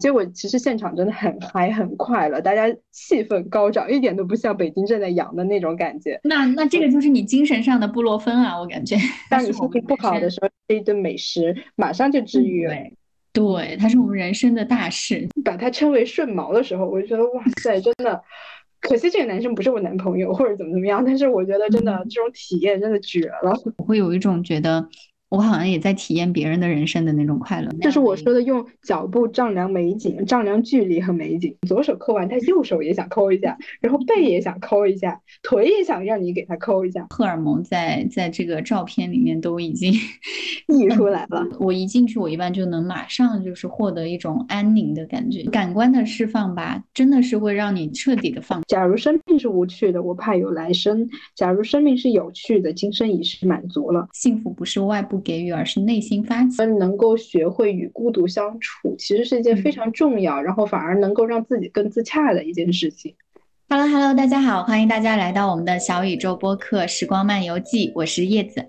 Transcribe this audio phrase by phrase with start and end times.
[0.00, 6.18] 结果其实现场真的很嗨很快乐，大家气氛高涨，一点都不像北京正在阳的那种感觉。
[6.24, 8.96] 那那这个就是你精神上的布洛芬啊，我感觉。
[9.28, 12.74] 当你心情不好的时候，吃一顿美食，马上就治愈了。
[13.32, 15.28] 对，它是我们人生的大事。
[15.44, 18.20] 把它称为顺毛的时候，我就觉得哇塞， 真的。
[18.80, 23.52] 可惜这个男生不是我男朋友，或者怎么怎么样，但是我觉得真的这种体验真的绝了。
[23.76, 24.88] 我会有一种觉得。
[25.30, 31.54] 我好像也在体验别人的人生的那种快乐，就是我说的用脚步丈量美景，丈量距离和美景。
[31.68, 37.06] 左手抠完，他右手也想抠一下，然后背也想抠一下，腿也想让你给他抠一下。
[37.10, 39.94] 荷尔蒙在在这个照片里面都已经
[40.66, 41.46] 溢出来了。
[41.60, 48.60] 我一进去，我一般就能马上就是获得一种安宁的感觉，感官的释放吧，真的是会让你彻底的放。
[48.66, 51.06] 假如生命是无趣的，我怕有来生；
[51.36, 54.08] 假如生命是有趣的，今生已是满足了。
[54.12, 55.19] 幸福不是外部。
[55.22, 56.64] 给予，而是内心发起。
[56.78, 63.14] 能够学会与孤独相处，其实是一件非常重要，然后反而能够让自己更自洽的一件事情。
[63.68, 68.66] Hello，Hello，大家好，欢迎大家来到我们的小宇宙播客《时光漫游记》，我是叶子。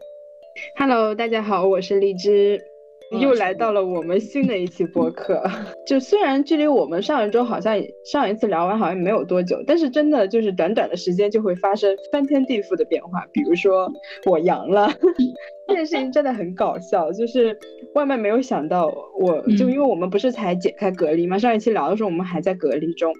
[0.77, 2.70] Hello，大家好，我是荔枝。
[3.19, 5.43] 又来到了我们新的一期播客，
[5.85, 13.25] 就虽然距离我们上一周好像上一次聊完好像没有多久，但是真的就是短短的时间就会发生翻天地覆的变化。
[13.33, 13.91] 比如说
[14.25, 14.89] 我阳了，
[15.67, 17.57] 这件事情真的很搞笑，就是
[17.93, 23.13] 万万没有想到，我就因为我们不是才解开隔离嘛，上一期聊的时候我们还在隔离中，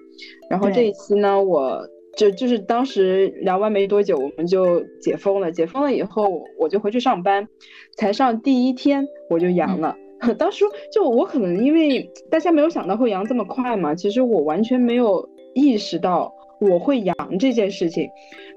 [0.48, 1.86] 然后这一期呢我。
[2.16, 5.50] 就就是当时聊完没多久，我们就解封了。
[5.50, 7.48] 解封了以后，我就回去上班，
[7.96, 9.96] 才上第一天我就阳了。
[10.38, 18.08] 当时就我可能因为大家没有想到会阳这么快嘛，其实我完全没有意识到我会阳这件事情，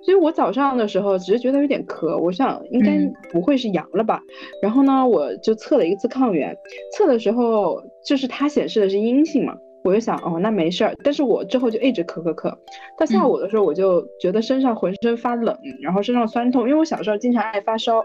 [0.03, 3.00] 所以我早上的时候只是觉得有点咳，我想应该
[3.31, 4.22] 不会是阳了吧。
[4.61, 6.56] 然后呢，我就测了一次抗原，
[6.95, 9.56] 测的时候就是它显示的是阴性嘛。
[9.86, 10.95] 我就想，哦，那没事儿。
[11.03, 12.52] 但是我之后就一直咳咳咳，
[12.97, 18.04] 到下午的时候我就觉得身上浑身发冷，然后身上酸痛，因为我小时候经常爱发烧，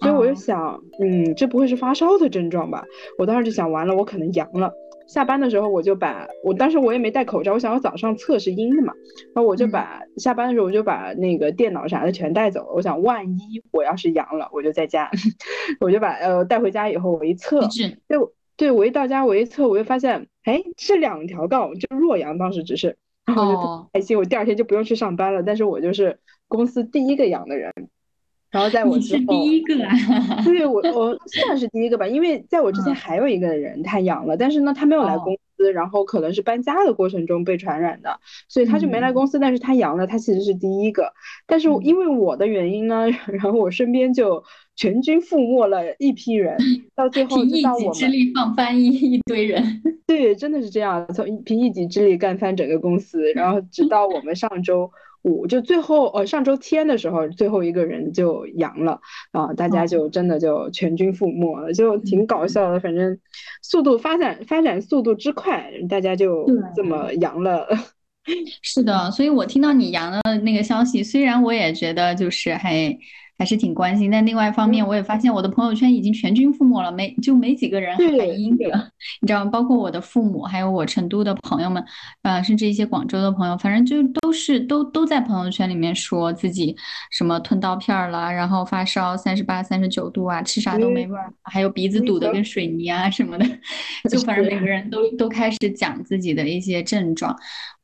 [0.00, 2.82] 所以我就想，嗯，这不会是发烧的症状吧？
[3.18, 4.72] 我当时就想，完了，我可能阳了。
[5.06, 8.92] 下班的时候我就把我当时我也没戴口罩，我想我早上测是阴的嘛，
[9.34, 12.72] 然后我就把下班的时候我就把那个电脑啥的全带走了。
[12.74, 15.10] 我想万一我要是阳了，我就在家，
[15.80, 17.60] 我就把呃带回家以后我一测，
[18.06, 18.18] 对，
[18.58, 20.26] 对我一到家我一测，我就发现。
[20.44, 22.96] 哎，是两条杠，就弱阳，当时只是，
[23.26, 25.42] 然后就开心，我第二天就不用去上班了。
[25.42, 27.70] 但是我就是公司第一个阳的人，
[28.50, 29.92] 然后在我之后，第一个啊，
[30.42, 35.40] 对我我算是第一个吧，因为在我之前还有一个人他阳了，但是呢他没有来公司，
[35.72, 41.12] 然后可能是搬家的过程中被传染的，所以他就没来公司，但是他阳了，他其实是第一个，
[41.46, 44.42] 但是因为我的原因呢， 然后我身边就。
[44.80, 46.56] 全军覆没了一批人，
[46.94, 49.82] 到最后凭一己之力放翻一一堆人。
[50.06, 54.88] 对，真的是这样，从凭一己之力干翻整个公司，然后直到我们上周
[55.28, 58.98] 五，就最后呃上周天的时候，最后一个人就阳了
[59.32, 62.80] 啊，大家就真的就全军覆没了，就挺搞笑的。
[62.80, 63.18] 反正
[63.62, 67.68] 速度发展发展速度之快，大家就这么阳了。
[68.62, 72.98] 是的，所以我听到你阳的那个消息，虽然我也觉得就是还。
[73.38, 78.90] 还是挺关心，但另外一方面，我也发现我的朋友圈已经全军覆没了，没就没几个人还阴的，
[79.20, 79.50] 你知道吗？
[79.50, 81.84] 包括我的父母，还有我成都的朋友们，
[82.22, 86.76] 呃，甚至一些广州的朋友，反正就都是都都在朋友圈里面说自己
[87.12, 93.46] 什么吞刀片了，然后发烧三十八、三十九度啊，吃啥都没味儿，还有鼻子堵得跟水泥啊什么的，
[94.10, 97.36] 就反正每个人都都开始讲自己的一些症状。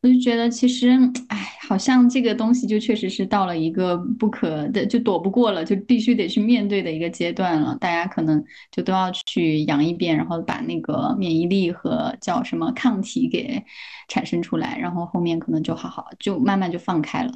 [0.05, 0.91] 我就觉得，其实，
[1.29, 7.75] 哎，好像这个东西就确实是到了一个不可的，就躲不过了，就必须得去面对的一个阶段了。
[7.81, 13.65] 大家可能就都要去养一遍，然后把那个免疫力和叫什么抗体给
[14.07, 17.33] 产生出来，然后后面可能就好好，就慢慢就放开了。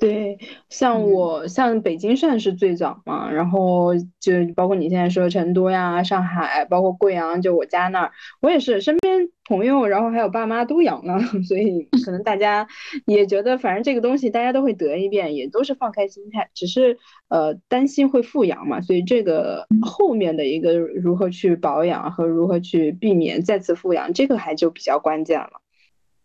[0.00, 0.38] 对，
[0.70, 12.66] 像我像北京算是最早嘛，然后就包括你现在说成都呀、上海，包括贵阳，就我家那儿，我也是身边朋友，然后还有爸妈都阳了， 所以可能大家
[13.04, 16.96] 也觉得，反正这个东西大家都会得一遍，也都是放开心态，只是
[17.28, 25.60] 呃担心会复阳嘛，所以这个后面的一个如何去保养和如何去避免再次复阳，这个还就比较关键了。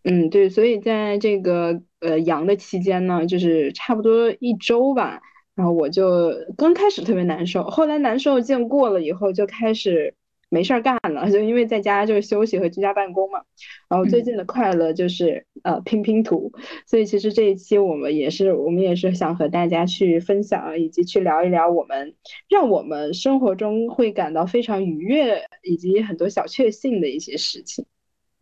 [0.08, 5.20] 嗯，对，所以在这个呃阳的期间呢，就是差不多一周吧，
[5.56, 10.14] 然后我就刚开始特别难受，后来难受劲过了以后，就开始
[10.50, 13.42] 没事儿干了，就因为在家就是休息和居家办公嘛。
[13.90, 16.52] 然后最近的快乐就是呃拼拼图，
[16.86, 22.14] 所以其实这一期我们也是我们也是想和大家去分享，以及去聊一聊我们
[22.48, 27.88] 让我们生活中会感到非常愉悦以及很多小确幸的一些事情。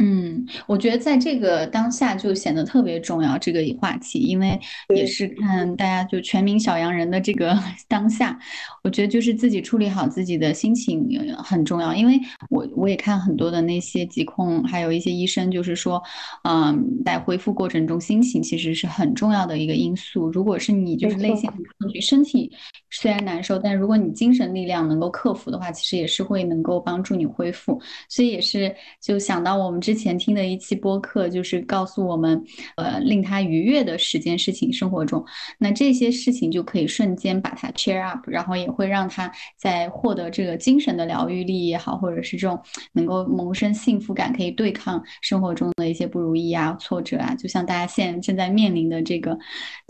[0.03, 0.13] 嗯。
[0.23, 4.59] 嗯，我觉得在这个当下就显得特别重要这个话题，因为
[4.93, 7.57] 也是看大家就全民小阳人的这个
[7.87, 8.37] 当下，
[8.83, 11.07] 我觉得就是自己处理好自己的心情
[11.37, 11.95] 很重要。
[11.95, 12.19] 因为
[12.49, 16.01] 我我也看很多的那些疾控，还有一些医生就是说，
[16.43, 20.29] 嗯，在恢复过程中，心情其实是很重要的一个因素。
[20.31, 22.51] 如果是你就是内心很抗拒，身体
[22.89, 27.79] 虽然难受，但如果你精神力量能够克服的话，其实也是会能够帮助你恢复。
[28.09, 30.13] 所以也是就想到我们之之前。
[30.23, 32.41] 听的一期播客，就是告诉我们，
[32.77, 35.21] 呃，令他愉悦的十件事情，生活中，
[35.57, 42.57] 那这些事情就可以瞬间把他 cheer up，然后也会让他在获得这个精神的疗愈力也好，或者是这种
[42.93, 49.37] 能够萌生幸福感，可以对抗生活中的一些不如意啊、挫折啊，就像大家现在正在面临的这个，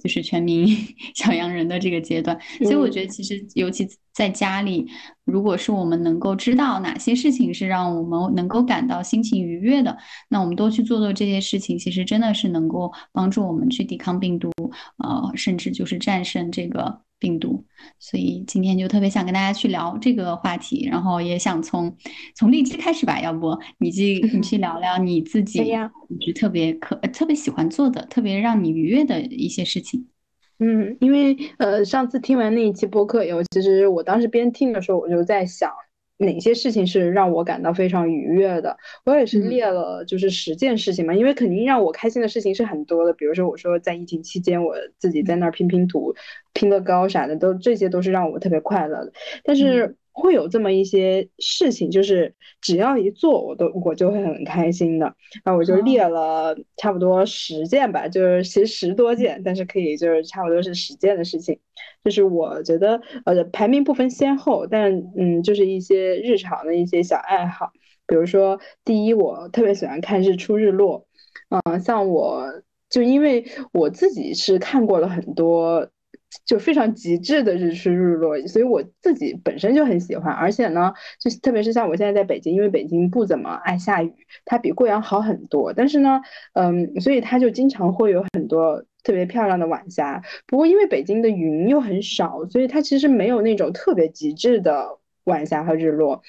[0.01, 0.67] 就是全民
[1.13, 3.88] 小阳人的这个阶段，所以我觉得其实尤其。
[4.13, 4.85] 在家里，
[5.25, 9.97] 如果是我们能够知道哪些事情是让我们能够感到心情愉悦的，
[10.29, 14.51] 那我们多去做做这些事情，其实真的是能够帮助我们去抵抗病毒，
[14.97, 17.65] 呃，甚至就是战胜这个病毒。
[17.99, 21.95] 所以今天就特别想跟大家去聊这个话题，然后也想从
[22.35, 25.59] 从荔枝开始吧，要不你去你去聊聊你自己，
[26.19, 30.05] 就特别可特别喜欢做的，特别让你愉悦的一些事情。
[30.59, 35.71] 嗯，因为呃，上次听完那一期播客以后，其实我当时边听的时候，我就在想
[36.17, 38.77] 哪些事情是让我感到非常愉悦的。
[39.05, 43.11] 我也是列了，就是十件事情嘛，因为肯定让我开心的事情是很多的。
[43.13, 46.13] 比如说，我说在疫情期间，我自己在那儿拼拼图、
[46.53, 49.11] 拼乐高啥的，都这些都是让我特别快乐的。
[49.44, 49.95] 但是。
[50.13, 55.06] 会有这么一些事情，就是只要一做，我都我就会很开心的。
[55.44, 61.60] 然后我就列了差不多十件吧，就是其实十多件，但是可以就是差不多是十件的事情。
[62.04, 67.71] 就是我觉得呃排名不分先后，但嗯就是一些日常的一些小爱好，
[68.06, 71.07] 比如说第一，我特别喜欢看日出日落。
[71.50, 72.45] 嗯，像我
[72.89, 75.89] 就因为我自己是看过了很多。
[76.45, 84.13] 就非常极致的日出日落，所以我自己本身就很喜欢，而且呢，就特别是像我现在在北京，因为北京不怎么爱下雨，
[84.45, 85.74] 它比贵阳好很多。
[85.74, 86.21] 但是呢，
[86.53, 90.21] 嗯，所以它就经常会有很多特别漂亮的晚霞。
[90.47, 96.21] 不过因为北京的云又很少，所以它其实没有那种特别极致的晚霞和日落。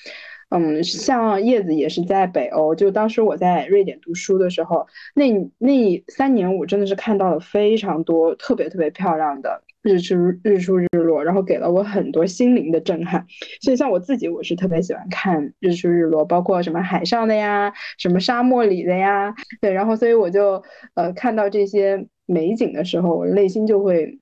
[0.50, 9.62] 嗯，像叶子也是在北欧，就当时我在瑞典读书的时候，那那三年我真的是看到了非常多特别特别漂亮的。
[9.84, 13.22] 日出日出日落，然后给了我很多心灵的震撼。
[13.60, 19.70] 所以像我自己，我是特别喜欢看日出日落，包括什么海上的呀，什么沙漠里的呀，对。
[19.70, 20.62] 然后所以我就
[20.94, 24.18] 呃看到这些美景的时候，我内心就会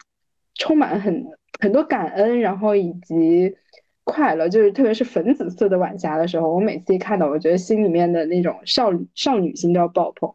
[0.57, 1.25] 充满很
[1.61, 3.55] 很多感恩，然后以及
[4.03, 4.49] 快乐。
[4.49, 10.29] 就是特别是粉紫色的晚霞的时候，我每次一看到，我觉得心里面的那种少少女心都要爆棚。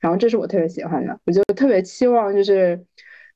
[0.00, 2.84] 然后这是我特别喜欢的，我就特别期望就是。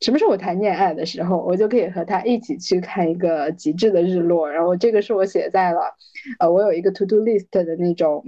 [0.00, 4.48] 什么时候我谈恋爱的时候，我就可以和他一起去看一个极致的日落。
[4.48, 5.80] 然后这个是我写在了，
[6.38, 8.24] 呃，我有一个 to do list 的那种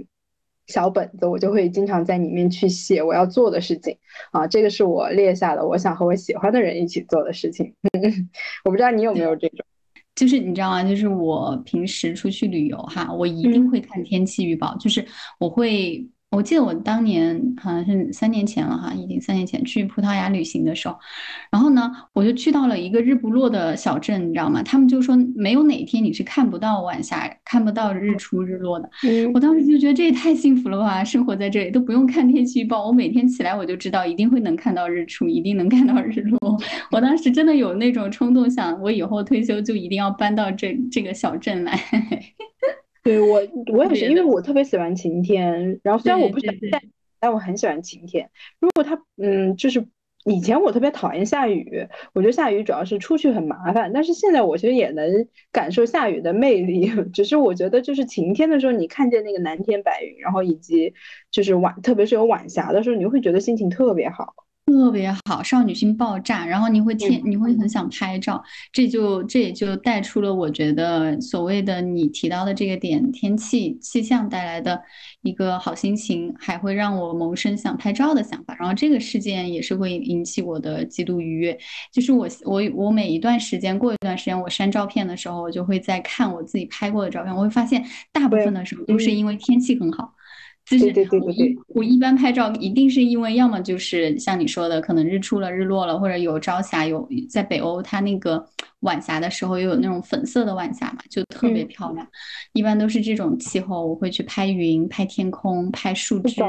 [0.67, 3.97] 小本子，我就会经常在里面去写我要做的事情。
[4.31, 7.73] 啊，这个是我列下的，我想和我喜欢的人一起做的事情。
[8.65, 9.65] 我不知道你有没有这种，
[10.13, 10.83] 就是你知道吗？
[10.83, 15.05] 就是我平时出去旅游哈，我一定会看天气预报，就是
[15.39, 16.05] 我会。
[16.31, 20.97] 我记得我当年好像是三年前了哈，已经三年前去葡萄牙旅行的时候，
[21.51, 24.63] 然后呢，我就去到了一个日不落的小镇，你知道吗？
[24.63, 28.89] 他们就说没有哪天你是看不到晚霞、看不到日出日落的。
[29.33, 31.03] 我当时就觉得这也太幸福了吧！
[31.03, 36.57] 生活在这里都不用看天气预报，我每天起来我就知道一定会能看到日出，一定能看到日落。
[36.91, 41.77] 我当时真的有那种冲动，想我以后退休就一定要搬到这这个小镇来。
[43.03, 43.41] 对我，
[43.73, 45.79] 我也是，因为我特别喜欢晴天。
[45.83, 46.57] 然后虽然我不喜欢，
[47.19, 48.29] 但我很喜欢晴天。
[48.59, 49.87] 如果它，嗯，就是
[50.25, 53.91] 以前我特别讨厌下雨，我觉得下雨主要是出去很麻烦。
[53.91, 56.91] 但是现在我其实也能感受下雨的魅力。
[57.11, 60.93] 只是我觉得就是晴天的时候，你看见那个蓝天白云，然后以及
[61.31, 64.35] 就是晚，特别是有晚霞的时候，你会觉得心情特别好。
[64.65, 68.41] 特别好，少女心爆炸，然后你会天，你会很想拍照，
[68.71, 74.81] 这就这也就带出了我觉得所谓的你提到的这个点，天气气象带来的
[75.23, 81.57] 一个好心情，还会让我萌生想拍照的想法，然后这个事件也是会引起我的极度愉悦，
[81.91, 90.13] 就是我我我每一段时间过一段时间我删照片的时候，我就会在看我自己拍过的照片，我会发现大部分的时候都是因为天气很好。
[90.69, 98.45] 对对对对对，我一般拍照一定是因为要么就是像你说的，可能日出了、日落了，或者有朝霞，有在北欧它那个
[98.81, 102.07] 晚霞的时候又有那种粉色的晚霞嘛，就特别漂亮。
[102.53, 106.41] 一般都是这种气候，我会去拍云、拍天空、拍树枝。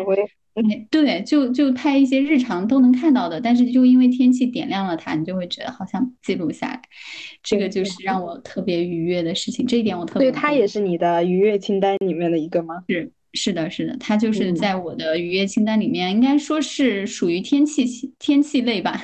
[0.54, 6.80] 嗯，对，就就拍一些日常都能看到的，但是就因为天气点亮了它，你就会觉得好像记录下来，
[7.42, 9.66] 这个就是让我特别愉悦的事情。
[9.66, 10.30] 这一点我特别。
[10.30, 12.84] 对，它也是你的愉悦清单里面的一个吗？
[12.86, 13.10] 是。
[13.34, 17.86] 是的，是的，它就是在我的愉悦清单里面，应该说是属于天气
[18.18, 19.02] 天气类吧，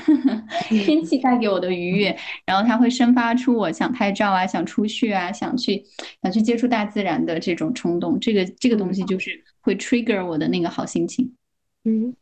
[0.69, 5.83] 天气带给我的愉悦，然后它会生发出我想拍照啊，想出去啊，想去
[6.23, 11.33] 想去接触大自然的这种冲动，这个这个东西就是会 trigger 我的那个好心情。
[11.85, 12.15] 嗯，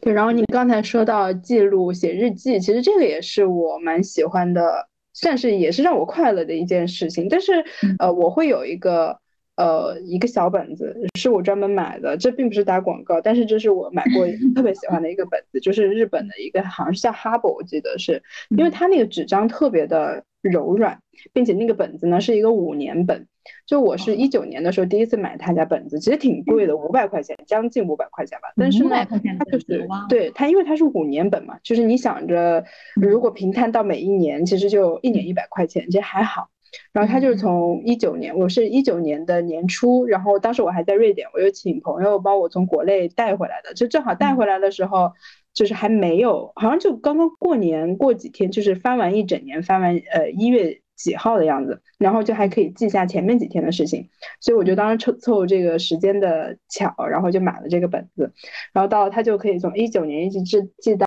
[0.00, 0.12] 对。
[0.12, 7.28] 然后你刚才说到记录写日记，其实这个也是我蛮喜欢的，算是也是让我快乐的一件事情。
[7.28, 7.64] 但是
[8.00, 9.21] 呃，我会有一个。
[9.56, 18.22] 呃，一个小本子是我专门买的，这并不是打广告，但是这是我买过 特别喜欢的一个本子，就是日本的一个，好像是叫哈勃，我记得是，
[18.56, 20.98] 因为它那个纸张特别的柔软，
[21.34, 23.26] 并且那个本子呢是一个五年本，
[23.66, 29.04] 就我是一九年的时候第一次买他家本子，其实挺贵的，五百块钱，将近五百块钱吧，但是呢，
[29.38, 36.48] 它就是对它，因为它是五年本嘛，就是你想着如果平摊到每一年，其实就一年一百块钱，其实还好。
[36.92, 45.12] 然后他就是从一九年，我是一九年的年初，然后当时我还在瑞典，我又请朋友帮我从国内带回来的，就正好带回来的时候，
[45.54, 50.81] 就是还没有，好像就刚刚过年过几天，就是翻完一整年，翻完呃一月。
[51.02, 54.08] 几号的样子，然后就还可以记下前面几天的事情，
[54.40, 58.32] 所以我就当时凑凑这个时间的巧，然后就买了这个本子，
[58.72, 61.06] 然后到它就可以从一九年一直记记到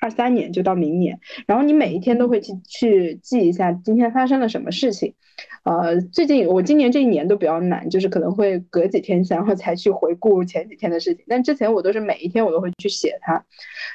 [0.00, 5.14] 二三年，就到明年，然后你每一天都会去去记一下今天发生了什么事情。
[5.62, 11.24] 呃，最近我今年这一年都比较难，就是可能会隔几天然后才去回顾前几天的事情。
[11.28, 13.44] 但之前我都是每一天我都会去写它，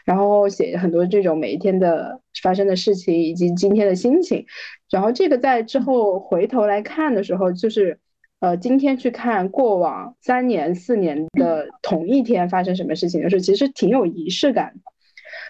[0.05, 4.45] 然后写很多这种每一天的发生的事情以及今天的心情。
[4.93, 7.97] 然后这个在之后回头来看的时候，就是
[8.41, 14.91] 呃今天去看过往三年四年的同一天发生什么事情的时候，其实挺有仪式感的。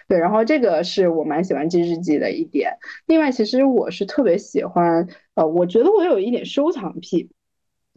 [0.08, 2.78] 对，然后这个是我蛮喜欢记日记的一点。
[3.04, 7.30] 另外，其实我是特别喜欢，呃，我觉得我有一点收藏癖，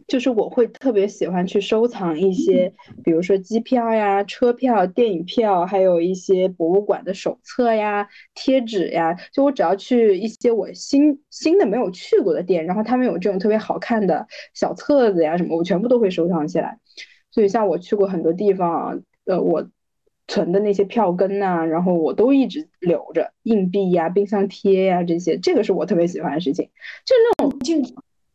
[0.08, 2.72] 就是我会特别喜欢去收藏一些，
[3.04, 9.14] 比如说机票呀、车票、电影票，还有一些博物馆的手册呀、贴纸呀。
[9.32, 16.78] 就我只要去一些我新新的没有去过的店，然后他们有这种特别好看的小册子呀什么，我全部都会收藏起来。
[17.30, 19.68] 所以像我去过很多地方，呃，我。
[20.30, 26.68] 存的那些票根呐，然后我都一直留着硬币呀、冰箱贴呀这些，这个是我特别喜欢的事情，
[27.06, 27.74] 就那种就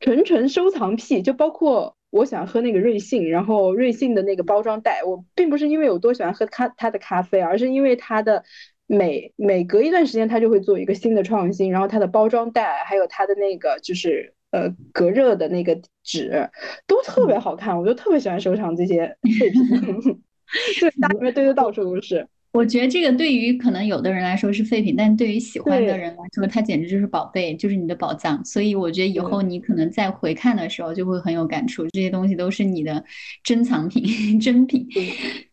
[0.03, 1.21] 纯纯收藏癖。
[1.21, 8.43] 就包括我喜欢喝那个瑞幸，然后瑞幸的那个包装袋，我并不是因为有多喜欢喝咖它的咖啡，而是因为它的
[8.85, 16.49] 每每隔一段时间它就会做一个新的创新，然后它的包装袋还有它的那个就是呃隔热的那个纸
[16.85, 19.63] 都特别好看，我就特别喜欢收藏这些 废品。
[20.79, 22.27] 对，家里面堆的到处都是。
[22.53, 28.45] 我觉得这个对于可能有的人来说是废品，但对于喜欢的人来说，它简直就是宝贝，就是你的宝藏。
[28.45, 33.03] 所以我觉得以后你可能再回看的时候就会很有感触，这些东西都是你的
[33.43, 34.07] 珍藏品、
[34.39, 34.87] 珍品。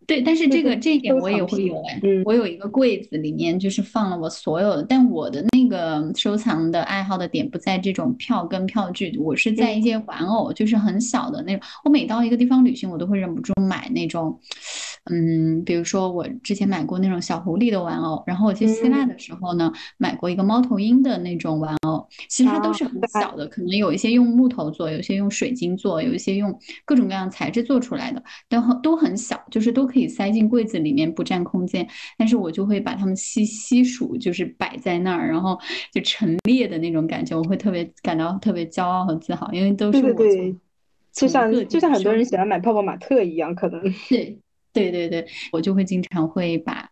[0.06, 11.66] 对，但是这个这一点我也会有哎，我有一个柜子里面就是放了我所有的，但我的那个收藏的爱好的点不在这种票跟票据，我是在一些玩偶，就是很小的那种。
[11.84, 14.38] 我每到一个地方旅行，我都会忍不住买那种。
[15.04, 31.88] 嗯，比如说我之前买过那种小狐狸的玩偶，然后我去希腊的时候呢，买过一个猫头鹰的那种玩偶，其实它都是很小的，可能有一些用木头做，有些用水晶做，有一些用各种各样材质做出来的，但很都很小，就是都可以塞进柜子里面，不占空间。
[32.18, 35.58] 但是我就会把它们悉悉数，就是摆在那儿，然后
[35.92, 40.12] 就陈列的那种感觉，我会特别感到特别骄傲和自豪，因为都是我
[41.12, 44.38] 就像就像很多人喜欢买泡泡玛特一样，可能对。
[44.72, 46.88] 对对对，我就会经常会把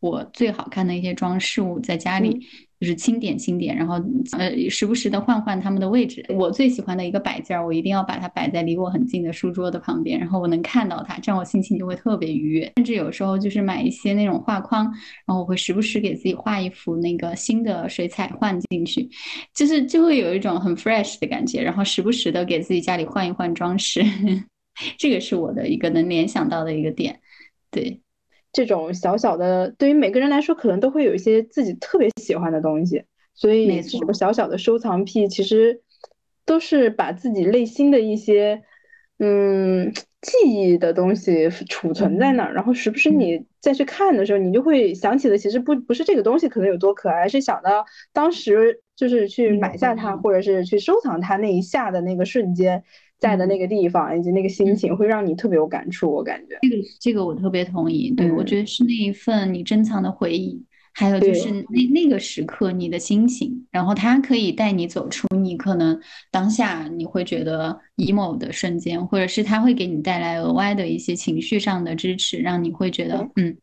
[0.00, 2.40] 我最好看的一些装饰物在家里，
[2.80, 4.02] 就是清点清点，然后
[4.38, 6.24] 呃时不时的换换它们的位置。
[6.30, 12.72] 我最喜欢的一个摆件儿，我一定要把它摆在离我很近的书桌的旁边，然后我能看到它，这样我心情就会特别愉悦。
[12.76, 14.84] 甚至有时候就是买一些那种画框，
[15.26, 19.06] 然后我会时不时给自己画一幅那个新的水彩换进去，
[19.54, 21.62] 就是就会有一种很 fresh 的感觉。
[21.62, 24.02] 然后时不时的给自己家里换一换装饰。
[24.98, 27.20] 这个是我的一个能联想到的一个点，
[27.70, 28.00] 对，
[28.52, 35.82] 这种小小的，对于每个人来说，可能都会有一些自己特别喜欢的东西，所以这种小小的收藏癖，其实
[36.44, 38.62] 都是把自己内心的一些，
[39.18, 52.82] 嗯，记忆的东西储存在那儿，然后时不时你再去看的时候，你就会想起的，其实不不是这个东西可能有多可爱，是想到当时就是去买下它，或者是去收藏它那一下的那个瞬间。
[53.20, 56.10] 在的那个地方以及那个心情，会让你特别有感触。
[56.10, 58.10] 我感觉这个这个我特别同意。
[58.10, 60.64] 对我觉得是那一份你珍藏的回忆。
[60.92, 65.98] 还有就是那那个时刻你的心情，然后它可以带你走出你可能
[66.32, 73.56] 当下你会觉得 emo 的瞬间，或者是它会给你带来额外的一些情绪上的支持，让你会觉得嗯，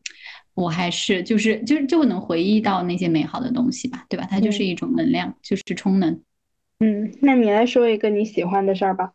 [0.54, 4.26] 我还是就是就是就能回忆到那些美好的东西吧，对吧？
[4.28, 6.18] 它就是一种能量，就是充能。
[6.80, 9.12] 嗯，那你来说一个你喜欢的事儿吧。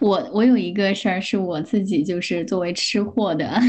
[0.00, 3.60] 我我有一个事儿是我自己就是作为吃货的，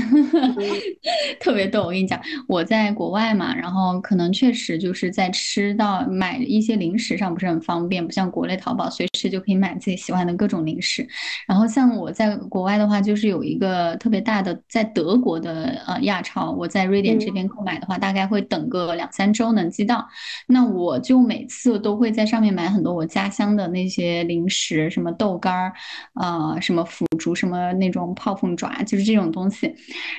[1.40, 1.84] 特别逗。
[1.84, 11.08] 我跟你讲，我在国外嘛，然后可能确实就是在吃到买一些零食上不是很方便，不像国内淘宝随时就可以买自己喜欢的各种零食。
[11.48, 20.08] 然后像我在国外的话，就是有一个特别大的在德国的呃亚超，我在瑞典这边购买的话，大概会等个两三周能寄到。
[20.48, 25.74] 那我就每次都会在上面买很多我家乡的那些零食，什么豆干儿。
[26.14, 29.74] 呃，什么腐竹，什么那种泡凤爪，就是这种东西。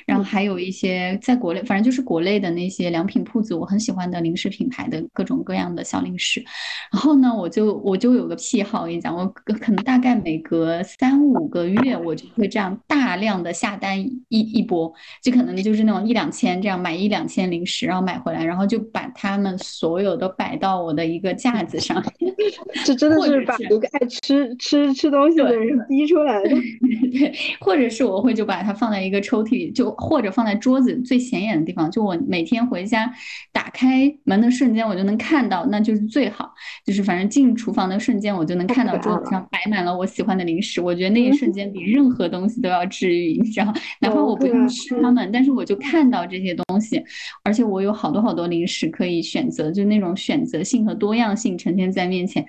[0.06, 6.44] 然后还有一些在国内，反正就是国内的那些良品铺子，我很喜欢的零食品牌的各种各样的小零食。
[6.92, 14.92] 然后呢，我就我就有个癖好，我跟你讲，我可能大概每隔三五个月，我就会这样大量的下单一一波，
[15.22, 22.02] 就可能就是那种一两千这样买一两千零食，然后买回来，然后就把它们所有都摆到我的一个架子上。
[22.84, 25.65] 这真的是把一个爱吃吃吃东西的人。
[25.88, 26.50] 逼出来的，
[27.12, 33.12] 对，或者是我会就把它放在一个抽屉里，就或者放在桌子最显眼的地方，就我每天回家
[33.52, 36.52] 打开门的瞬间，我就能看到，那就是最好。
[36.84, 40.80] 就是反正进厨房的瞬间，我就能看到桌子上摆满了我喜欢的零食。
[40.80, 43.72] 我觉得那一瞬间比 任何东西都要治愈，你知道？
[44.00, 47.02] 哪怕我不用吃它们，但是我就看到这些东西，
[47.42, 52.44] 而且我有好多好多零食可以选择，就那种选择性和多样性呈现在面前，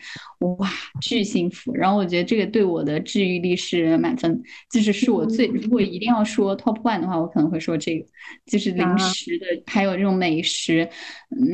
[0.57, 0.69] 哇，
[1.01, 1.74] 巨幸福。
[1.74, 2.97] 然后我觉得这个对我的。
[3.07, 8.05] 治愈力是满分，就是是我最如果一定要说 top one 的话，我可能会说这个，
[8.45, 10.87] 就是零食的，还有这种美食，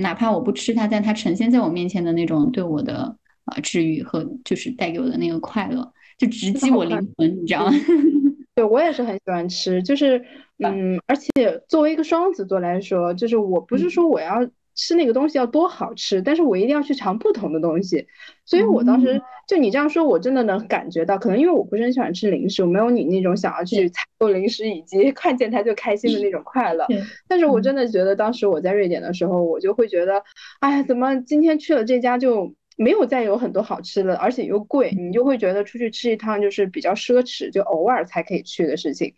[0.01, 7.71] 哪怕我不吃它，但它呈现在我面前的那种对我的啊治愈和就是带给我的那个快乐，就直击我灵魂，你知道吗？
[8.56, 10.19] 对我也是很喜欢吃，就是
[10.58, 11.30] 嗯，而且
[11.69, 14.49] 作为一个双子座来说，就是我不是说我要。
[14.75, 18.07] 吃那个东西要多好吃，但是我一定要去尝不同的东西，
[18.45, 26.88] 所以我当时就你这样说，我真的能感觉到，可能因为我不是很喜欢吃零食，我没有你那种想要去采购零食以及 看见它就开心的那种快乐。
[27.27, 30.23] 但是我真的觉得当时我在瑞典的时候，我就会觉得，
[30.59, 39.13] 哎呀，怎么今天去了这家就没有再有很多好吃的，而且又贵，你就会觉得出去吃一趟就是比较奢侈，就偶尔才可以去的事情。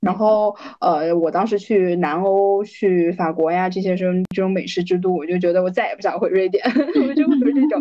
[0.00, 6.62] 然后，呃，我当时去南欧、去法国呀，这些这种这种美食之都，我就觉得我再也不想回瑞典，
[7.08, 7.80] 我就会有这种。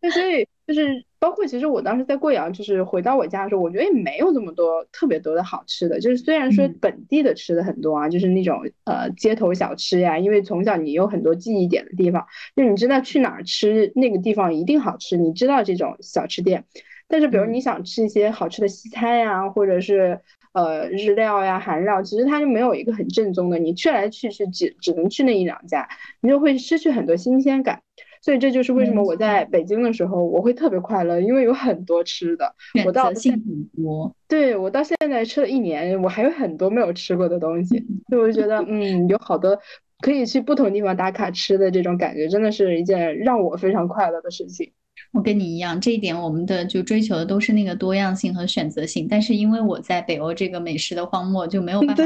[0.12, 6.00] 所以就是包括其实我当时在贵阳，就是回到我家的时候，我觉得也没有这么多特别多的好吃的。
[6.00, 12.24] 就是虽然说本地的吃的很多啊，就是那种呃街头小吃呀，因为从小你有很多记忆点的地方，
[12.56, 16.64] 就你知道去哪儿吃那个地方一定好吃，你知道这种小吃店。
[17.08, 20.20] 但是比如你想吃一些好吃的西餐呀，或者是。
[20.52, 25.88] 呃，日料呀，韩料，其实它就没有一个很正宗的，你去来去去只只能去那一两家，
[26.20, 27.82] 你就会失去很多新鲜感。
[28.20, 32.52] 所以这就是为什么我在北京的时候我会特别快乐，因为有很多吃的，
[32.84, 34.12] 我到性很多。
[34.26, 39.56] 对我到现在吃了一年，我还有很多没有吃过的东西，所以我就觉得，嗯，有好多
[40.00, 44.72] 可以去不同地方打卡吃的这种感觉，真的是一件让我非常快乐的事情。
[45.12, 49.06] 我跟你一样，这一点我们的就追求的都是那个多样性和选择性。
[49.08, 52.04] 但是因为我在北欧这个美食的荒漠，就没有办法，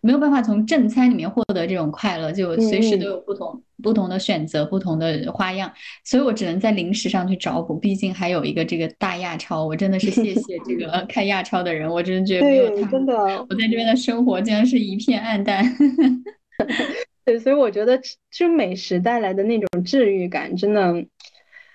[0.00, 5.72] 没有办法从正餐里面获得这种快乐，就随时都有不同不同的选择，不同的花样，
[6.04, 7.74] 所以我只能在零食上去找补。
[7.78, 15.64] 毕竟还有一个这个大亚超，我真的是谢谢这个 开亚超的人，我真的觉得没有他，真的，我在这边的生活竟然是一片暗淡。
[17.24, 17.98] 对，所以我觉得
[18.30, 21.04] 吃美食带来的那种治愈感，真的。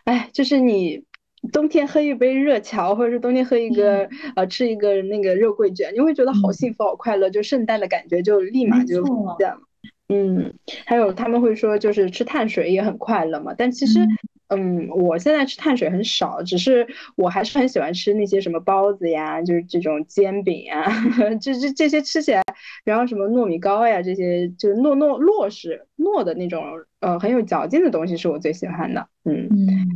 [0.09, 1.03] 哎，就是你
[1.51, 9.59] 冬天喝一杯热乔，或者是冬天喝一个呃吃一个那个肉桂卷，你会觉得好幸福、好快乐，就圣诞的感觉就立马就出现了。
[10.07, 10.51] 嗯，
[10.87, 13.99] 还有他们会说就是吃碳水也很快乐嘛，但其实
[14.49, 16.85] 嗯，我现在吃碳水很少，只是
[17.15, 20.85] 我还是很喜欢吃那些什么包子呀，就是这种煎饼呀，
[21.41, 22.43] 这这这些吃起来，
[22.83, 26.63] 然后什么糯米糕呀，这些就是糯糯糯是糯的那种。
[27.01, 29.07] 呃，很有嚼劲的东西是我最喜欢的。
[29.23, 29.47] 嗯，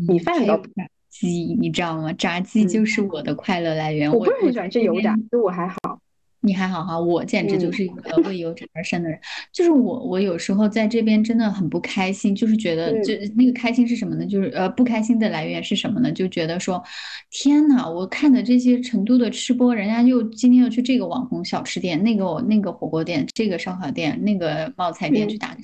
[0.08, 2.14] 米饭都炸鸡，你知道吗？
[2.14, 4.10] 炸鸡就是我的快乐来源。
[4.10, 6.00] 我不是很喜欢吃油炸，所以我还好。
[6.46, 9.18] 你还好哈，我简直就是一个为有者而生的人。
[9.54, 14.26] 就是我，我有时候在这边真的很不开心，就是觉得，就那个开心是什么呢？
[14.26, 16.12] 就是呃，不开心的来源是什么呢？
[16.12, 16.84] 就觉得说，
[17.32, 25.62] 天呐，我看的这些成都的吃播，人家又今天又去这个网红小吃店，那个那个火锅店，这个烧烤店，那个冒菜店去打卡，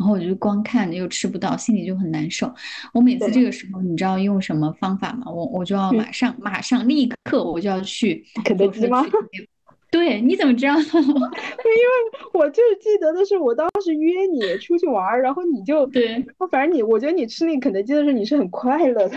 [0.00, 2.52] 然后我就光看又吃不到，心里就很难受。
[2.92, 5.30] 我每次这个时候，你知道用什么方法吗？
[5.30, 9.06] 我我就要马上马上立刻我就要去肯德基吗？
[9.90, 10.74] 对，你怎么知道？
[10.78, 11.90] 因为
[12.34, 19.16] 我就记得的是，我当时约你出去玩，然后你就对，反正你，我觉得你吃那个肯德基的时候，你是很快乐的，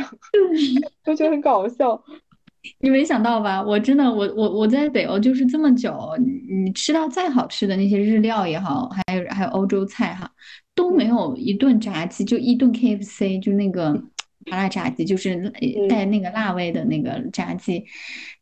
[1.03, 2.01] 就觉得很搞笑。
[2.79, 3.61] 你没想到吧？
[3.61, 5.93] 我真的，我我我在北欧就是这么久，
[6.63, 10.31] 你吃到再好吃的那些日料也好，还有还有欧洲菜哈，
[10.73, 14.01] 都没有一顿炸鸡，就一顿 KFC，就那个。
[14.47, 15.53] 麻辣炸鸡就是
[15.87, 17.85] 带那个辣味的那个炸鸡，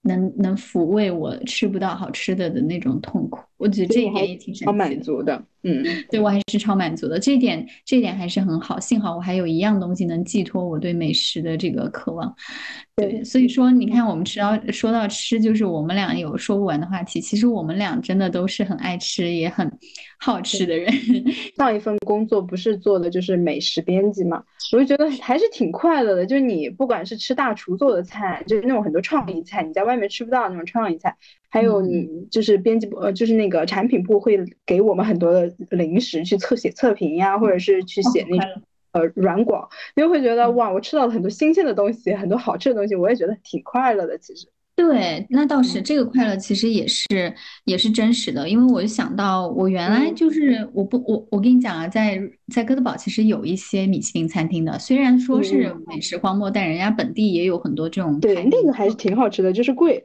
[0.01, 3.41] 能能抚慰我吃不到好吃的的那种痛苦。
[3.59, 5.43] 我觉得这一点也挺超满足的。
[5.63, 7.19] 嗯， 对我还是超满足的。
[7.19, 8.79] 这一点这一点还是很好。
[8.79, 12.33] 幸好我还有一样东西能寄托我对美食的这个渴望。
[12.95, 17.19] 对，所以说你看，我们吃到说到吃，就是我们俩有说不完的话题。
[17.19, 19.69] 其实我们俩真的都是很爱吃，也很
[20.17, 20.89] 好吃的人。
[21.57, 24.41] 上一份工作不是做的就是美食编辑嘛，
[24.71, 26.25] 我就觉得还是挺快乐的。
[26.25, 31.15] 就是你不管是吃大厨做的菜，就是那种很多创意菜，你在外面吃不到那种创意菜，
[31.49, 38.61] 还有你就是编辑部呃，就是那个产品部会给我们很多的零食去测写测评呀，或者是去写那种。
[38.91, 44.17] 呃，软广，你就会觉得哇，我吃到了很多新鲜的东西，很多好吃的东西，我也觉得挺快乐的。
[44.17, 47.05] 其实，对，那倒是这个快乐，其实也是
[47.65, 48.49] 也是真实的。
[48.49, 52.19] 因为我就想到，我原来就是我不我我跟你讲啊，在
[52.51, 58.19] 在哥德堡其实有一些米其林餐厅的，虽然说是美食荒漠，但人家本地也有很多这种。
[58.19, 60.03] 对，那个还是挺好吃的，就是贵。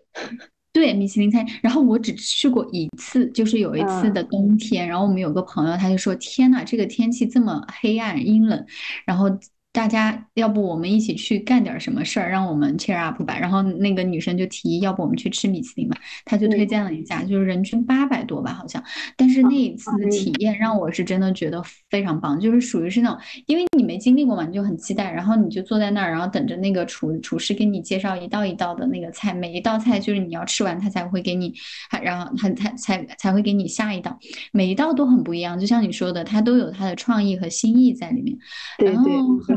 [0.75, 8.67] 对米其林餐，然后我只去过一次，就是有一次的冬天，然后我们有个朋友他就说：“天呐，这个天气这么黑暗阴冷。”
[9.07, 9.31] 然后。
[9.75, 13.37] 大家要不我们一起去干点什么事儿，让我们 cheer up 吧。
[13.37, 15.97] 然后那个女生就提议，要不我们去吃米其林吧。
[16.25, 18.81] 她就推荐了一家，就是人均八百多吧，好像。
[19.17, 21.61] 但是那一次的体验让我是真的觉得
[21.91, 25.11] 非常棒，就是属于是那种，因为你没经历过嘛，你就很期待。
[25.11, 31.53] 然后你就坐在那儿，然后等着那个厨厨师给你介绍一道一道的那个菜，每一道菜就是你要吃完，他才会给你，
[31.91, 34.17] 还然后他才才才会给你下一道，
[34.53, 35.59] 每一道都很不一样。
[35.59, 38.39] 就像你说的，他都有他的创意和新意在里面。
[38.79, 39.11] 然后。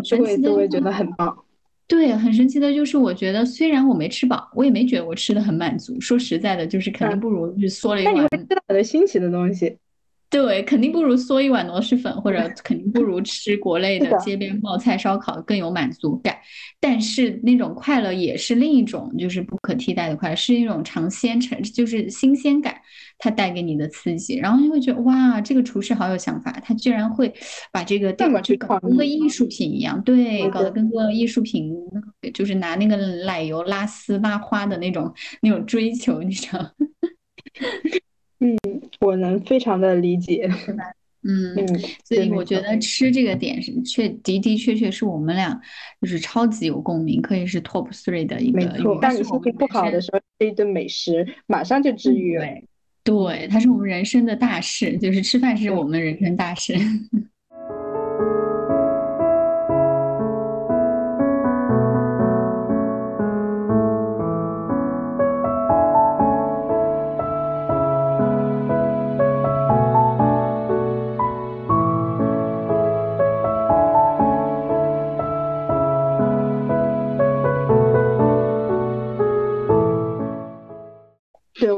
[0.07, 1.37] 就会都会觉得很棒，
[1.87, 5.99] 对，很神奇的就是，我觉得虽然我没吃饱，我也没觉得我吃的很满足。
[6.01, 8.13] 说实在的，就是肯定不如去嗦了一碗。
[8.13, 9.77] 但你会吃到很多新奇的东西，
[10.29, 16.37] 对，肯定不如嗦一碗螺蛳粉，或者 肯定不如吃国内的街边冒菜烧烤更有满足感。
[16.79, 22.75] 但是那种快乐也是另一种，就是不可替代的快乐，是一种尝鲜成，就是新鲜感。
[23.19, 27.33] 它带给你的刺激，然后你会觉得哇，这个厨师好有想法，他居然会
[27.71, 31.73] 把这个店去搞跟个艺术品一样，对，搞得跟个艺术品，
[32.31, 35.11] 就是拿那个奶油拉丝拉花的那种
[35.41, 36.71] 那种追求，你知道？
[38.39, 38.55] 嗯，
[38.99, 40.83] 我能非常的理解，是 吧？
[41.23, 41.55] 嗯，
[42.05, 45.59] 所以我觉得吃这个点是确的的确确是我们俩
[45.99, 48.59] 就是超级有共鸣，可以是 top three 的一个。
[48.59, 52.45] 没错，当你心情不好的时候，这一顿美食马上就治愈了。
[53.03, 56.73] 对，它是我们人生的大事，就是吃饭是我们人生大事。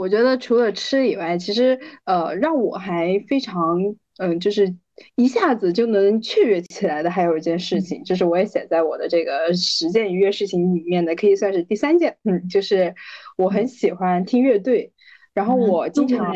[0.10, 3.78] 我觉得除了吃以外，其实呃，让我还非常
[4.18, 4.76] 嗯，就是
[5.16, 12.18] 一下子就能雀跃起来的，还有一件事情，就是我也写在我的这个十件愉悦事情里面的，可以算是第三件。
[12.24, 12.96] 嗯，就是
[13.38, 14.94] 我很喜欢听乐队，
[15.36, 16.34] 然后我经常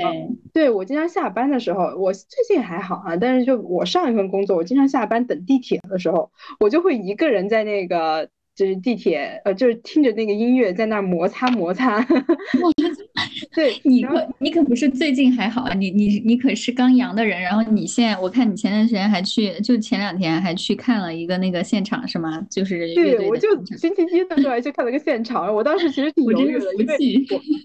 [0.53, 8.29] 对我经常下班的时候，我最近还好啊，但是就我上一份工作，我经常下班等地铁的时候，我就会一个人在那个。
[8.55, 11.99] 就是地铁，呃，就是听着那个音乐在那儿摩擦摩擦。
[13.53, 17.41] 对 你可你可不是最近还好啊，你你你可是刚阳的人。
[17.41, 22.45] 然后你现在，我看你前段时间还去，就前两天还去看了一个那个现场是吗？
[22.49, 25.53] 就是对，我就星期一的时候还去看了个现场。
[25.53, 26.97] 我当时其实挺犹豫的，因为